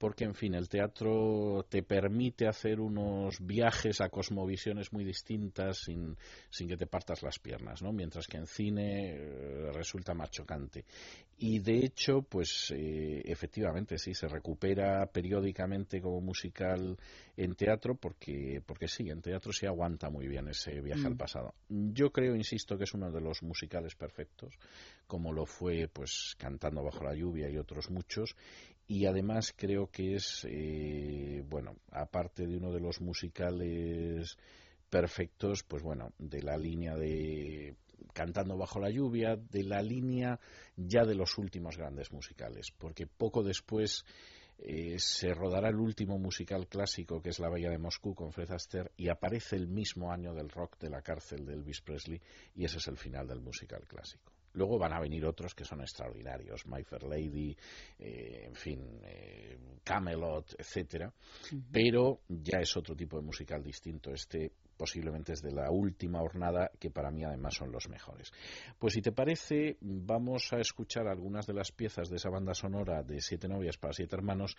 [0.00, 6.16] porque, en fin, el teatro te permite hacer unos viajes a cosmovisiones muy distintas sin,
[6.48, 7.92] sin que te partas las piernas, ¿no?
[7.92, 10.86] Mientras que en cine eh, resulta más chocante.
[11.36, 16.96] Y, de hecho, pues, eh, efectivamente, sí, se recupera periódicamente como musical
[17.36, 21.18] en teatro, porque, porque sí, en teatro se aguanta muy bien ese viaje al Mm.
[21.18, 21.54] pasado.
[21.68, 24.54] Yo creo, insisto, que es uno de los musicales perfectos,
[25.06, 28.34] como lo fue, pues, Cantando bajo la lluvia y otros muchos,
[28.90, 34.36] y además creo que es, eh, bueno, aparte de uno de los musicales
[34.88, 37.76] perfectos, pues bueno, de la línea de
[38.12, 40.40] Cantando bajo la lluvia, de la línea
[40.74, 44.04] ya de los últimos grandes musicales, porque poco después
[44.58, 48.50] eh, se rodará el último musical clásico que es La Bella de Moscú con Fred
[48.50, 52.20] Astaire y aparece el mismo año del rock de la cárcel de Elvis Presley
[52.56, 54.32] y ese es el final del musical clásico.
[54.54, 57.56] Luego van a venir otros que son extraordinarios, My Fair Lady,
[57.98, 61.12] eh, en fin, eh, Camelot, etcétera,
[61.70, 64.10] pero ya es otro tipo de musical distinto.
[64.12, 68.32] Este posiblemente es de la última jornada, que para mí además son los mejores.
[68.78, 73.02] Pues si te parece, vamos a escuchar algunas de las piezas de esa banda sonora
[73.02, 74.56] de Siete novias para siete hermanos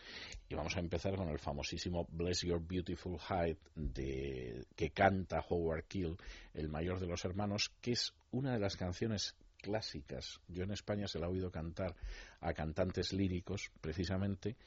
[0.47, 5.85] y vamos a empezar con el famosísimo Bless Your Beautiful Height de, que canta Howard
[5.85, 6.15] Keel,
[6.53, 10.41] el mayor de los hermanos, que es una de las canciones clásicas.
[10.47, 11.95] Yo en España se la he oído cantar
[12.39, 14.57] a cantantes líricos, precisamente,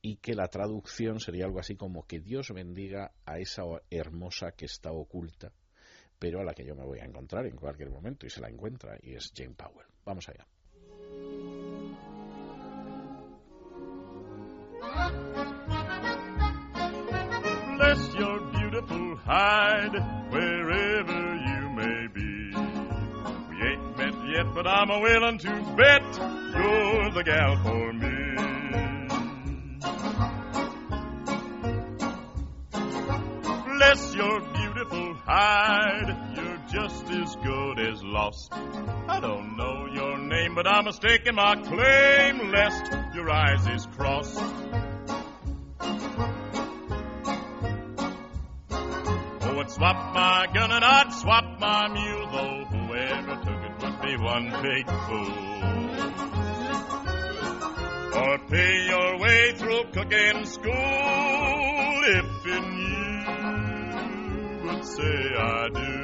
[0.00, 4.66] y que la traducción sería algo así como que Dios bendiga a esa hermosa que
[4.66, 5.52] está oculta,
[6.18, 8.48] pero a la que yo me voy a encontrar en cualquier momento, y se la
[8.48, 9.86] encuentra, y es Jane Powell.
[10.04, 10.46] Vamos allá.
[17.76, 19.94] Bless your beautiful hide
[20.30, 22.31] wherever you may be.
[24.32, 28.08] Yet, but I'm a willing to bet you're the gal for me.
[33.76, 38.54] Bless your beautiful hide, you're just as good as lost.
[38.54, 40.54] I don't know your name.
[40.54, 44.40] but I'm mistaking my claim lest your eyes is crossed.
[49.42, 53.61] Oh, I'd swap my gun and I'd swap my mule, though whoever took
[54.16, 55.32] one big fool.
[58.14, 60.72] Or pay your way through cooking school
[62.04, 62.64] if in
[64.62, 66.02] you would say I do.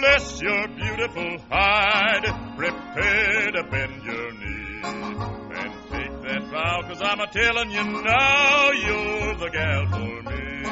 [0.00, 3.93] Bless your beautiful hide, prepare to bend
[7.14, 10.64] I'm a telling you now, you're the gal for me.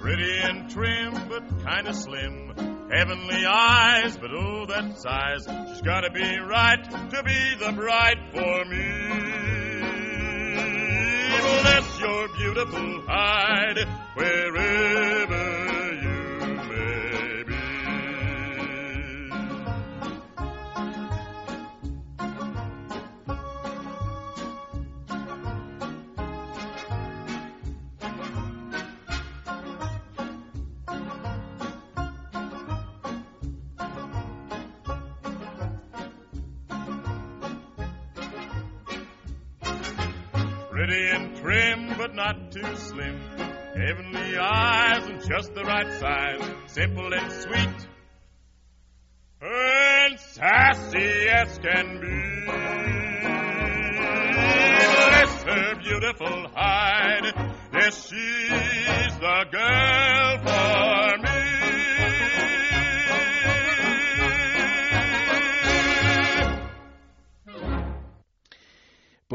[0.00, 2.54] Pretty and trim, but kinda slim.
[2.94, 5.48] Heavenly eyes, but oh, that size.
[5.70, 8.86] She's gotta be right to be the bride for me.
[11.40, 13.84] Oh, Bless your beautiful hide,
[14.14, 15.57] wherever
[42.50, 43.20] too slim.
[43.74, 46.40] Heavenly eyes and just the right size.
[46.66, 47.88] Simple and sweet.
[49.40, 52.44] And sassy as can be.
[55.08, 57.32] Bless her beautiful hide.
[57.72, 60.97] Yes, she's the girl for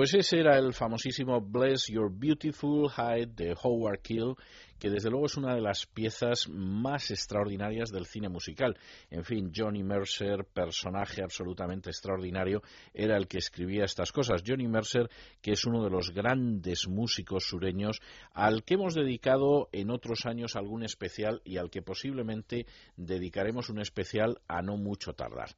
[0.03, 4.35] Pues ese era el famosísimo Bless Your Beautiful Hide de Howard Keel,
[4.83, 8.77] que desde luego es una de las piezas más extraordinarias del cine musical.
[9.09, 12.61] En fin, Johnny Mercer, personaje absolutamente extraordinario,
[12.93, 14.43] era el que escribía estas cosas.
[14.45, 15.09] Johnny Mercer,
[15.41, 18.01] que es uno de los grandes músicos sureños,
[18.33, 22.65] al que hemos dedicado en otros años algún especial y al que posiblemente
[22.97, 25.55] dedicaremos un especial a no mucho tardar.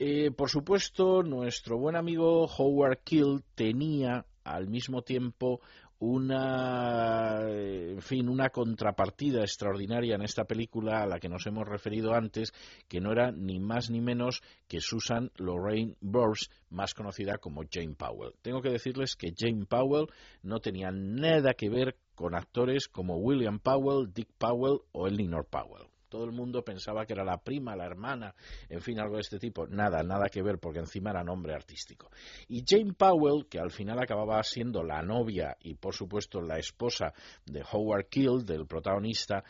[0.00, 5.60] Eh, por supuesto, nuestro buen amigo Howard Keel tenía al mismo tiempo
[6.00, 12.14] una en fin una contrapartida extraordinaria en esta película a la que nos hemos referido
[12.14, 12.52] antes
[12.86, 17.96] que no era ni más ni menos que Susan Lorraine Burns más conocida como Jane
[17.96, 18.34] Powell.
[18.42, 20.06] Tengo que decirles que Jane Powell
[20.42, 25.87] no tenía nada que ver con actores como William Powell, Dick Powell o Eleanor Powell
[26.08, 28.34] todo el mundo pensaba que era la prima, la hermana,
[28.68, 29.66] en fin, algo de este tipo.
[29.66, 32.10] Nada, nada que ver, porque encima era nombre artístico.
[32.48, 37.12] Y Jane Powell, que al final acababa siendo la novia y, por supuesto, la esposa
[37.46, 39.44] de Howard Keel, del protagonista,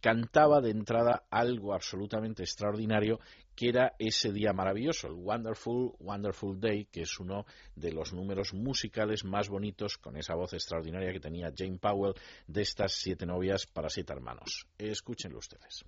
[0.00, 3.20] cantaba de entrada algo absolutamente extraordinario
[3.54, 7.46] que era ese día maravilloso, el Wonderful, Wonderful Day, que es uno
[7.76, 12.14] de los números musicales más bonitos con esa voz extraordinaria que tenía Jane Powell
[12.46, 14.66] de estas siete novias para siete hermanos.
[14.78, 15.84] Escúchenlo ustedes.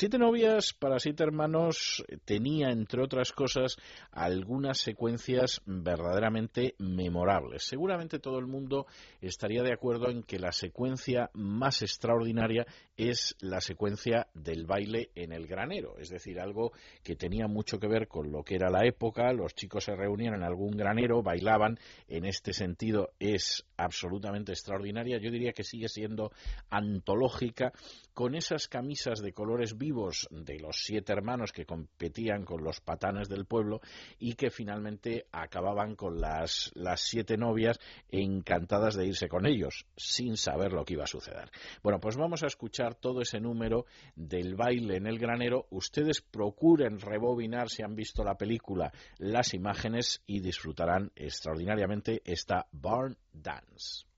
[0.00, 3.78] Siete novias para siete hermanos tenía, entre otras cosas,
[4.18, 7.62] algunas secuencias verdaderamente memorables.
[7.64, 8.86] Seguramente todo el mundo
[9.20, 12.66] estaría de acuerdo en que la secuencia más extraordinaria
[12.96, 16.72] es la secuencia del baile en el granero, es decir, algo
[17.04, 20.34] que tenía mucho que ver con lo que era la época, los chicos se reunían
[20.34, 21.78] en algún granero, bailaban,
[22.08, 26.32] en este sentido es absolutamente extraordinaria, yo diría que sigue siendo
[26.70, 27.72] antológica,
[28.14, 33.28] con esas camisas de colores vivos de los siete hermanos que competían con los patanes
[33.28, 33.80] del pueblo
[34.18, 37.78] y que finalmente acababan con las, las siete novias
[38.10, 41.50] encantadas de irse con ellos, sin saber lo que iba a suceder.
[41.82, 45.66] Bueno, pues vamos a escuchar todo ese número del baile en el granero.
[45.70, 53.16] Ustedes procuren rebobinar si han visto la película las imágenes y disfrutarán extraordinariamente esta Barn
[53.32, 54.08] Dance.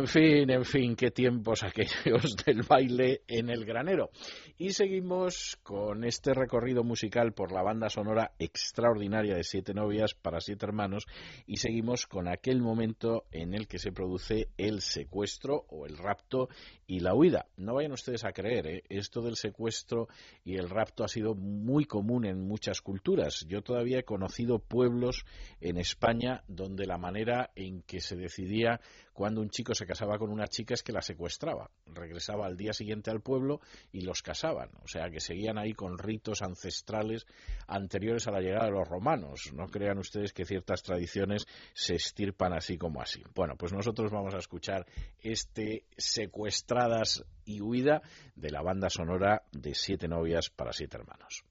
[0.00, 4.08] En fin, en fin, qué tiempos aquellos del baile en el granero.
[4.56, 10.40] Y seguimos con este recorrido musical por la banda sonora extraordinaria de Siete novias para
[10.40, 11.06] siete hermanos
[11.46, 16.48] y seguimos con aquel momento en el que se produce el secuestro o el rapto
[16.88, 17.46] y la huida.
[17.56, 18.82] No vayan ustedes a creer, ¿eh?
[18.88, 20.08] esto del secuestro
[20.42, 23.46] y el rapto ha sido muy común en muchas culturas.
[23.46, 25.24] Yo todavía he conocido pueblos
[25.60, 28.80] en España donde la manera en que se decidía
[29.12, 31.70] cuando un chico se casaba con una chica es que la secuestraba.
[31.84, 33.60] Regresaba al día siguiente al pueblo
[33.92, 34.70] y los casaban.
[34.82, 37.26] O sea que seguían ahí con ritos ancestrales
[37.66, 39.52] anteriores a la llegada de los romanos.
[39.54, 43.22] No crean ustedes que ciertas tradiciones se estirpan así como así.
[43.34, 44.86] Bueno, pues nosotros vamos a escuchar
[45.20, 48.02] este secuestradas y huida
[48.34, 51.44] de la banda sonora de Siete novias para siete hermanos.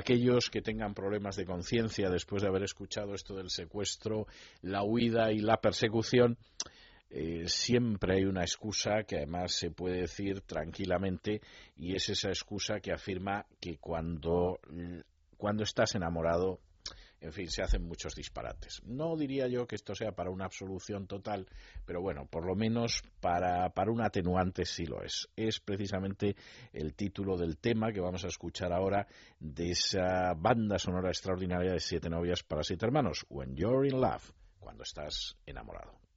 [0.00, 4.26] Aquellos que tengan problemas de conciencia después de haber escuchado esto del secuestro,
[4.62, 6.36] la huida y la persecución,
[7.10, 11.40] eh, siempre hay una excusa que además se puede decir tranquilamente
[11.76, 14.60] y es esa excusa que afirma que cuando,
[15.36, 16.60] cuando estás enamorado
[17.20, 18.82] en fin, se hacen muchos disparates.
[18.84, 21.46] No diría yo que esto sea para una absolución total,
[21.84, 25.28] pero bueno, por lo menos para, para un atenuante sí lo es.
[25.36, 26.36] Es precisamente
[26.72, 29.06] el título del tema que vamos a escuchar ahora
[29.38, 34.32] de esa banda sonora extraordinaria de Siete novias para siete hermanos, When You're in Love,
[34.58, 36.09] cuando estás enamorado.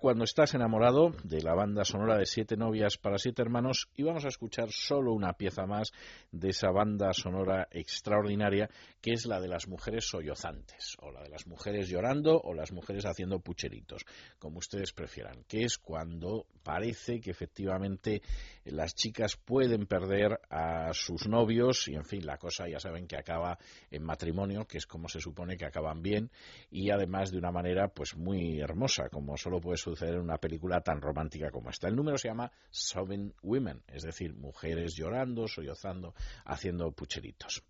[0.00, 4.24] Cuando estás enamorado de la banda sonora de Siete novias para siete hermanos y vamos
[4.24, 5.92] a escuchar solo una pieza más
[6.32, 8.68] de esa banda sonora extraordinaria
[9.00, 12.72] que es la de las mujeres sollozantes o la de las mujeres llorando o las
[12.72, 14.04] mujeres haciendo pucheritos,
[14.40, 18.22] como ustedes prefieran, que es cuando parece que efectivamente
[18.64, 23.16] las chicas pueden perder a sus novios y en fin, la cosa ya saben que
[23.16, 23.58] acaba
[23.90, 26.30] en matrimonio, que es como se supone que acaban bien
[26.70, 30.80] y además de una manera pues muy hermosa, como solo puede suceder en una película
[30.80, 31.86] tan romántica como esta.
[31.86, 36.14] El número se llama Sobbing Women, es decir, mujeres llorando, sollozando,
[36.46, 37.62] haciendo pucheritos.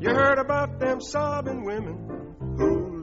[0.00, 2.13] You heard about them sobbing women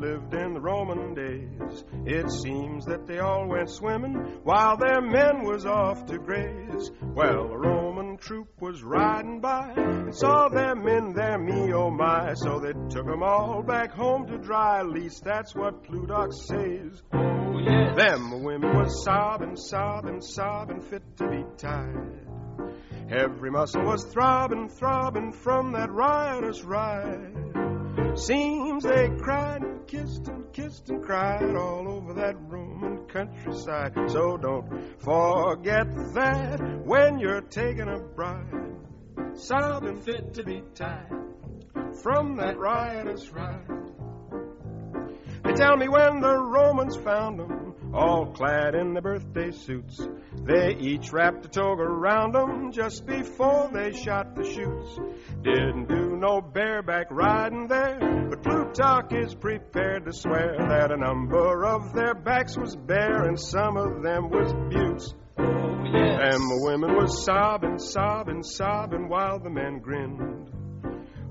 [0.01, 1.83] lived in the Roman days.
[2.07, 6.89] It seems that they all went swimming while their men was off to graze.
[7.03, 12.33] Well, a Roman troop was riding by and saw them in their me oh my,
[12.33, 14.79] so they took 'em all back home to dry.
[14.79, 17.03] At least that's what Plutarch says.
[17.13, 22.27] Oh yeah, them women was sobbing, sobbing, sobbing, fit to be tied.
[23.11, 27.37] Every muscle was throbbing, throbbing from that riotous ride.
[28.15, 33.93] Seems they cried and kissed and kissed and cried all over that Roman countryside.
[34.07, 34.67] So don't
[34.99, 38.75] forget that when you're taking a bride,
[39.33, 41.09] sobbing fit to be tied
[42.03, 43.67] from that riotous ride.
[45.43, 47.60] They tell me when the Romans found them,
[47.93, 49.99] all clad in their birthday suits,
[50.45, 54.97] they each wrapped a toga around them just before they shot the chutes.
[55.43, 57.99] Didn't do no bareback riding there,
[58.29, 63.39] but Plutarch is prepared to swear that a number of their backs was bare and
[63.39, 65.13] some of them was buttes.
[65.37, 66.19] Oh, yes.
[66.23, 70.49] And the women was sobbing, sobbing, sobbing while the men grinned.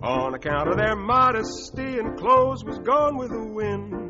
[0.03, 4.10] On account of their modesty and clothes was gone with the wind.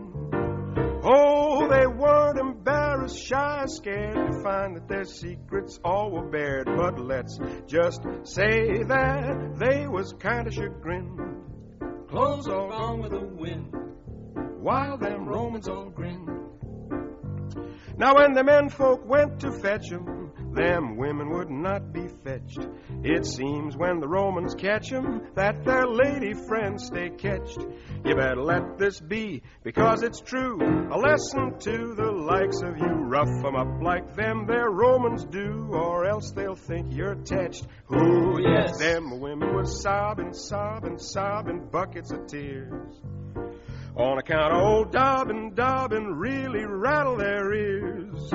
[1.03, 6.67] Oh, they weren't embarrassed, shy, scared to find that their secrets all were bared.
[6.67, 11.19] But let's just say that they was kind of chagrined.
[12.09, 13.73] Clothes all gone with the wind.
[14.61, 16.29] While them Romans all grinned.
[18.01, 22.67] Now when the men folk went to fetch 'em, them women would not be fetched.
[23.05, 27.61] It seems when the Romans catch 'em that their lady friends stay catched.
[28.03, 30.57] You better let this be, because it's true.
[30.91, 32.89] A lesson to the likes of you.
[32.89, 37.67] Rough 'em up like them their Romans do, or else they'll think you're tetched.
[37.93, 38.79] Ooh, yes.
[38.79, 42.99] Them women was sobbing, sobbing, sobbing buckets of tears.
[43.97, 48.31] On account of old Dobbin, Dobbin really rattled their ears.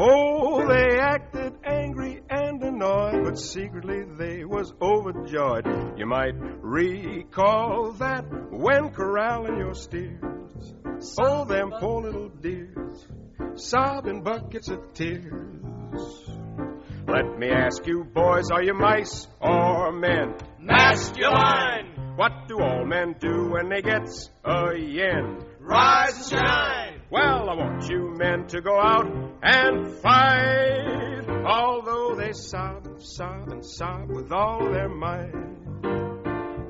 [0.00, 5.66] Oh, they acted angry and annoyed, but secretly they was overjoyed.
[5.98, 10.74] You might recall that when corralling your steers.
[11.20, 13.06] Oh, them poor little dears,
[13.56, 16.30] sobbing buckets of tears.
[17.08, 20.34] Let me ask you, boys, are you mice or men?
[20.60, 22.14] Masculine!
[22.16, 24.06] What do all men do when they get
[24.44, 25.38] a yen?
[25.58, 27.00] Rise and shine!
[27.10, 29.06] Well, I want you men to go out
[29.42, 35.67] and fight, although they sob sob and sob with all their might.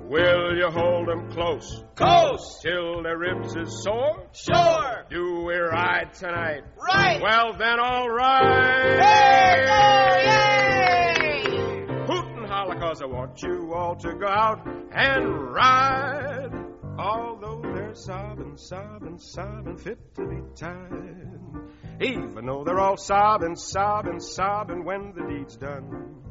[0.08, 1.84] Will you hold 'em close?
[1.94, 2.60] Close!
[2.62, 4.26] Till their ribs is sore?
[4.32, 5.04] Sure!
[5.10, 6.62] Do we ride tonight?
[6.76, 7.20] Right!
[7.20, 9.00] Well, then, all right.
[9.02, 9.66] Hey,
[12.06, 16.54] Hoot and holler, cause I want you all to go out and ride.
[16.98, 22.00] Although they're sobbing, sobbing, sobbing, fit to be tied.
[22.00, 26.22] Even though they're all sobbing, sobbing, sobbing when the deed's done.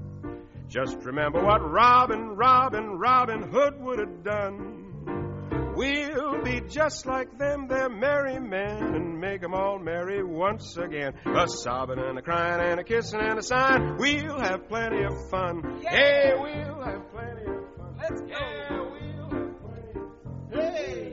[0.67, 5.73] Just remember what Robin, Robin, Robin Hood would have done.
[5.75, 11.13] We'll be just like them, they're merry men, and make 'em all merry once again.
[11.25, 13.95] A sobbing and a crying and a kissing and a sighing.
[13.97, 15.81] We'll have plenty of fun.
[15.87, 17.95] Hey, we'll have plenty of fun.
[17.99, 18.27] Let's go!
[18.27, 20.51] Yeah, we'll have plenty of fun.
[20.51, 21.06] Hey!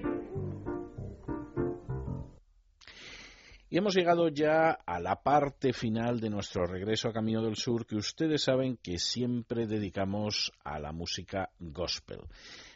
[3.74, 7.86] Y hemos llegado ya a la parte final de nuestro regreso a Camino del Sur,
[7.86, 12.20] que ustedes saben que siempre dedicamos a la música gospel.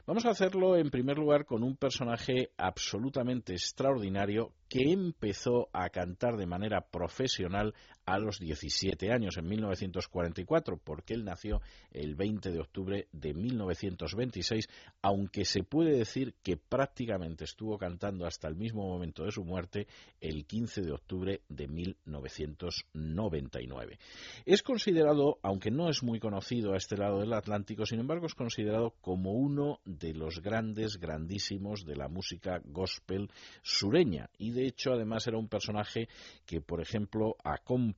[0.08, 6.36] Vamos a hacerlo en primer lugar con un personaje absolutamente extraordinario que empezó a cantar
[6.36, 7.74] de manera profesional
[8.08, 11.60] a los 17 años, en 1944, porque él nació
[11.92, 14.66] el 20 de octubre de 1926,
[15.02, 19.86] aunque se puede decir que prácticamente estuvo cantando hasta el mismo momento de su muerte,
[20.20, 23.98] el 15 de octubre de 1999.
[24.46, 28.34] Es considerado, aunque no es muy conocido a este lado del Atlántico, sin embargo es
[28.34, 33.28] considerado como uno de los grandes, grandísimos de la música gospel
[33.62, 36.08] sureña y de hecho además era un personaje
[36.46, 37.34] que por ejemplo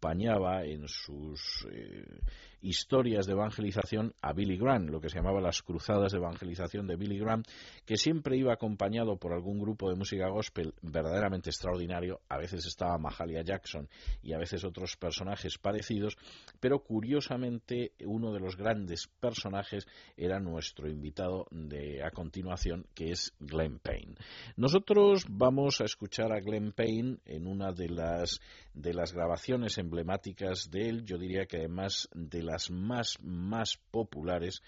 [0.01, 2.21] acompañaba en sus eh,
[2.63, 6.97] historias de evangelización a Billy Graham, lo que se llamaba las cruzadas de evangelización de
[6.97, 7.43] Billy Graham,
[7.87, 12.99] que siempre iba acompañado por algún grupo de música gospel verdaderamente extraordinario, a veces estaba
[12.99, 13.89] Mahalia Jackson
[14.23, 16.17] y a veces otros personajes parecidos,
[16.61, 23.33] pero curiosamente uno de los grandes personajes era nuestro invitado de a continuación, que es
[23.41, 24.15] Glenn Payne.
[24.57, 28.41] Nosotros vamos a escuchar a Glenn Payne en una de las
[28.75, 34.63] de las grabaciones emblemáticas de él, yo diría que además de las más más populares,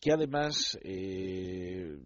[0.00, 1.98] que además eh,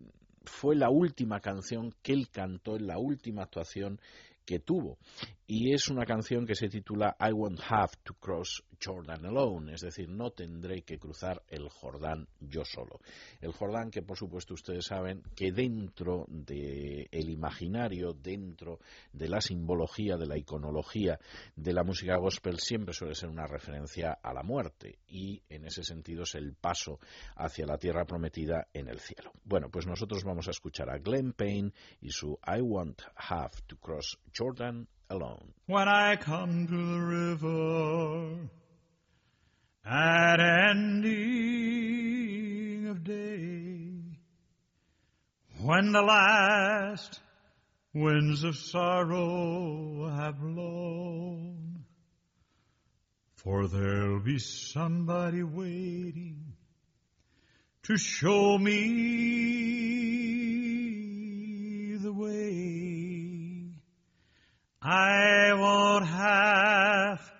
[0.44, 4.01] fue la última canción que él cantó en la última actuación
[4.44, 4.98] que tuvo.
[5.47, 9.83] Y es una canción que se titula I won't have to cross Jordan alone, es
[9.83, 13.01] decir, no tendré que cruzar el Jordán yo solo.
[13.43, 18.79] El Jordán que por supuesto ustedes saben que dentro del el imaginario, dentro
[19.12, 21.19] de la simbología, de la iconología
[21.55, 25.83] de la música gospel siempre suele ser una referencia a la muerte y en ese
[25.83, 27.01] sentido es el paso
[27.37, 29.33] hacia la tierra prometida en el cielo.
[29.45, 33.77] Bueno, pues nosotros vamos a escuchar a Glenn Payne y su I won't have to
[33.77, 35.52] cross Jordan alone.
[35.66, 38.48] when I come to the river
[39.85, 41.26] at ending
[42.89, 43.93] of day,
[45.62, 47.20] when the last
[47.94, 51.85] winds of sorrow have blown.
[53.36, 56.55] For there'll be somebody waiting
[57.85, 58.74] to show me
[64.86, 67.32] I won't have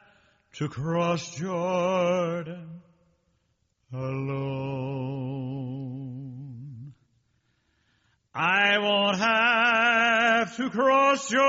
[0.55, 2.81] to cross Jordan
[3.93, 5.35] alone.
[8.35, 11.45] I won't have to cross Jordan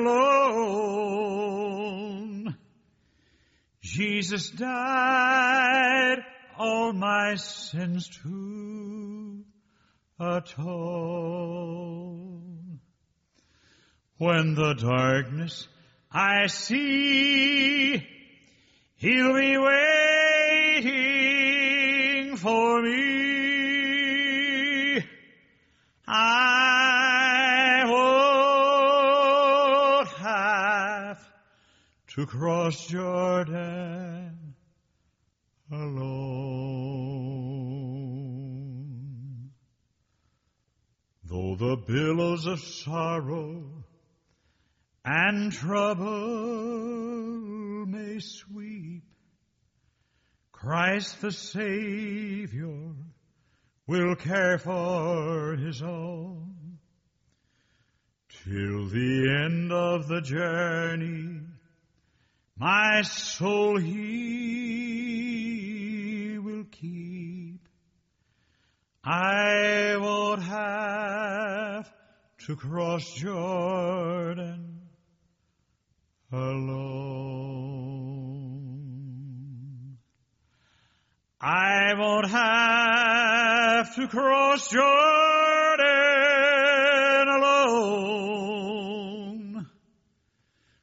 [0.00, 1.14] alone.
[3.80, 6.24] Jesus died
[6.58, 9.44] all my sins to
[10.18, 11.44] atone.
[14.16, 15.66] When the darkness
[16.12, 18.06] I see,
[18.96, 21.04] He'll be waiting
[22.36, 23.14] for me.
[26.06, 27.82] I
[29.96, 31.28] won't have
[32.14, 34.54] to cross Jordan
[35.72, 36.44] alone.
[41.24, 43.83] Though the billows of sorrow
[45.04, 46.06] and trouble
[47.86, 49.02] may sweep,
[50.50, 52.94] Christ the Savior
[53.86, 56.78] will care for his own.
[58.44, 61.40] Till the end of the journey,
[62.56, 63.98] my soul he
[66.38, 67.68] will keep.
[69.04, 71.92] I won't have
[72.46, 74.73] to cross Jordan
[84.04, 84.84] to cross Jordan
[88.28, 88.86] alone.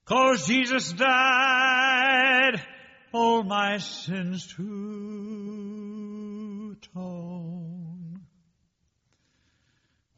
[0.05, 2.61] Cause Jesus died
[3.13, 4.63] all my sins to
[6.77, 8.21] atone.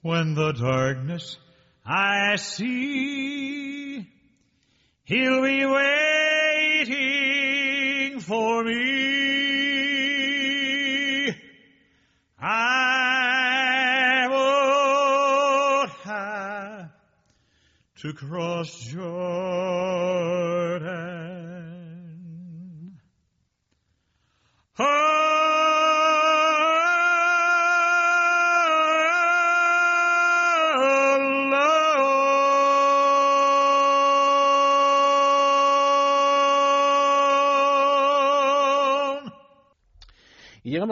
[0.01, 1.37] When the darkness
[1.85, 4.07] I see,
[5.05, 6.12] He'll be waiting
[18.15, 19.32] cross Jordan.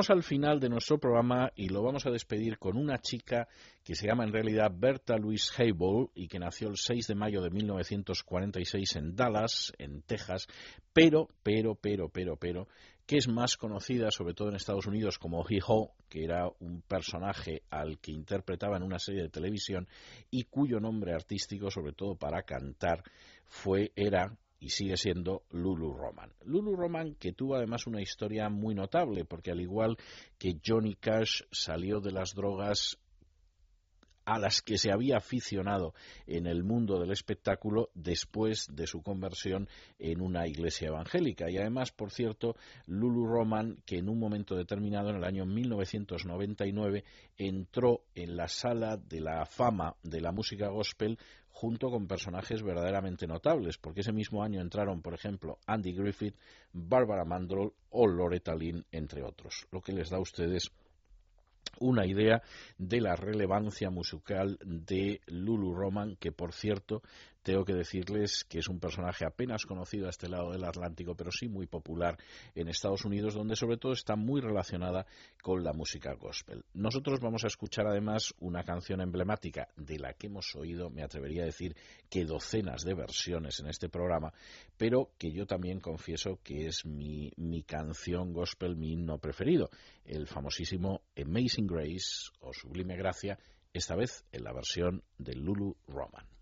[0.10, 3.48] Al final de nuestro programa y lo vamos a despedir con una chica
[3.84, 7.42] que se llama en realidad Berta Louise Hable y que nació el 6 de mayo
[7.42, 10.48] de 1946 en Dallas, en Texas,
[10.94, 12.68] pero, pero, pero, pero, pero,
[13.06, 16.82] que es más conocida sobre todo en Estados Unidos como Hee Ho, que era un
[16.82, 19.88] personaje al que interpretaba en una serie de televisión
[20.30, 23.04] y cuyo nombre artístico, sobre todo para cantar,
[23.48, 26.32] fue, era y sigue siendo Lulu Roman.
[26.46, 29.98] Lulu Roman que tuvo además una historia muy notable, porque al igual
[30.38, 33.00] que Johnny Cash salió de las drogas
[34.26, 35.94] a las que se había aficionado
[36.28, 39.68] en el mundo del espectáculo después de su conversión
[40.00, 41.50] en una iglesia evangélica.
[41.50, 47.04] Y además, por cierto, Lulu Roman, que en un momento determinado, en el año 1999,
[47.38, 51.18] entró en la sala de la fama de la música gospel
[51.50, 56.36] junto con personajes verdaderamente notables, porque ese mismo año entraron, por ejemplo, Andy Griffith,
[56.74, 60.72] Barbara Mandrell o Loretta Lynn, entre otros, lo que les da a ustedes
[61.80, 62.42] una idea
[62.78, 67.02] de la relevancia musical de Lulu Roman, que por cierto
[67.44, 71.32] tengo que decirles que es un personaje apenas conocido a este lado del Atlántico, pero
[71.32, 72.18] sí muy popular
[72.56, 75.06] en Estados Unidos, donde sobre todo está muy relacionada
[75.42, 76.64] con la música gospel.
[76.74, 81.44] Nosotros vamos a escuchar además una canción emblemática de la que hemos oído, me atrevería
[81.44, 81.76] a decir
[82.10, 84.34] que docenas de versiones en este programa,
[84.78, 89.70] pero que yo también confieso que es mi, mi canción gospel, mi himno preferido,
[90.06, 93.40] el famosísimo Amazing Grace o Sublime Gracia,
[93.74, 96.41] esta vez en la versión de Lulu Roman.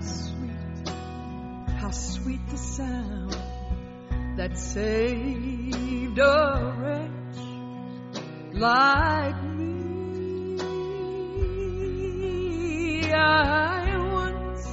[0.00, 0.88] Sweet
[1.78, 3.36] how sweet the sound
[4.36, 7.38] that saved a wretch
[8.54, 10.58] like me.
[13.12, 14.66] I once,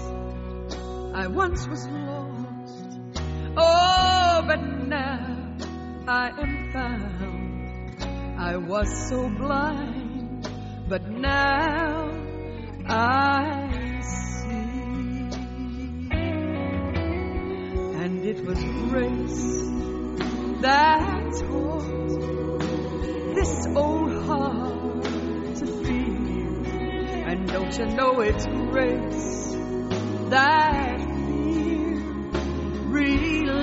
[1.13, 2.99] I once was lost.
[3.57, 5.55] Oh, but now
[6.07, 8.39] I am found.
[8.39, 10.49] I was so blind,
[10.89, 12.09] but now
[12.87, 13.60] I
[18.45, 19.69] was grace
[20.61, 26.65] that taught this old heart to feel.
[27.27, 29.55] And don't you know it's grace
[30.29, 30.99] that
[32.87, 33.61] relieved.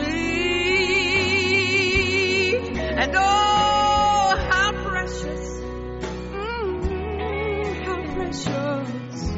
[2.78, 5.60] And oh, how precious,
[6.32, 9.30] mm, how precious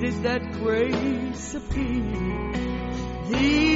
[0.00, 2.52] did that grace appear.
[3.30, 3.71] The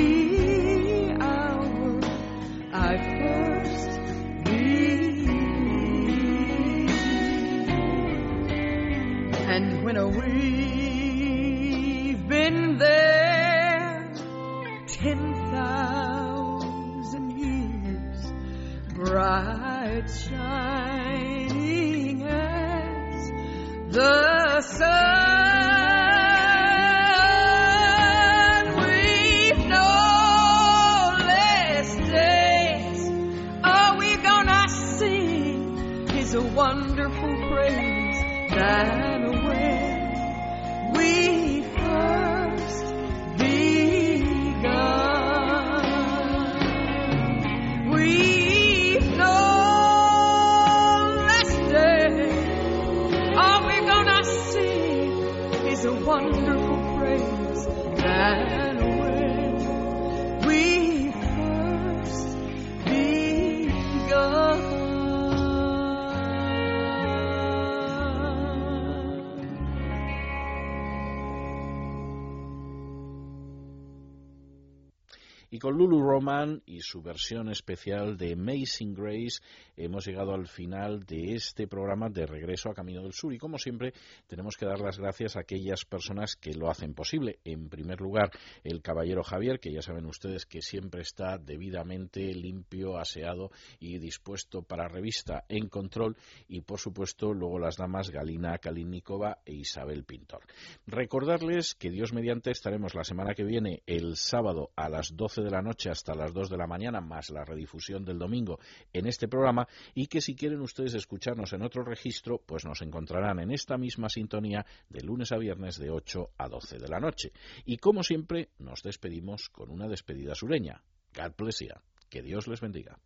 [76.80, 79.40] su versión especial de Amazing Grace
[79.76, 83.32] hemos llegado al final de este programa de Regreso a Camino del Sur.
[83.34, 83.92] Y como siempre,
[84.26, 87.38] tenemos que dar las gracias a aquellas personas que lo hacen posible.
[87.44, 88.30] En primer lugar,
[88.64, 94.62] el caballero Javier, que ya saben ustedes que siempre está debidamente limpio, aseado y dispuesto
[94.62, 96.16] para revista en control.
[96.48, 100.44] Y por supuesto, luego las damas Galina Kalinikova e Isabel Pintor.
[100.86, 105.50] Recordarles que Dios mediante estaremos la semana que viene, el sábado a las 12 de
[105.50, 108.59] la noche hasta las 2 de mañana, más la redifusión del domingo
[108.93, 113.40] en este programa, y que si quieren ustedes escucharnos en otro registro, pues nos encontrarán
[113.40, 117.32] en esta misma sintonía de lunes a viernes de 8 a 12 de la noche.
[117.64, 120.82] Y como siempre, nos despedimos con una despedida sureña.
[121.14, 121.74] God bless you.
[122.09, 122.98] Que Dios les bendiga.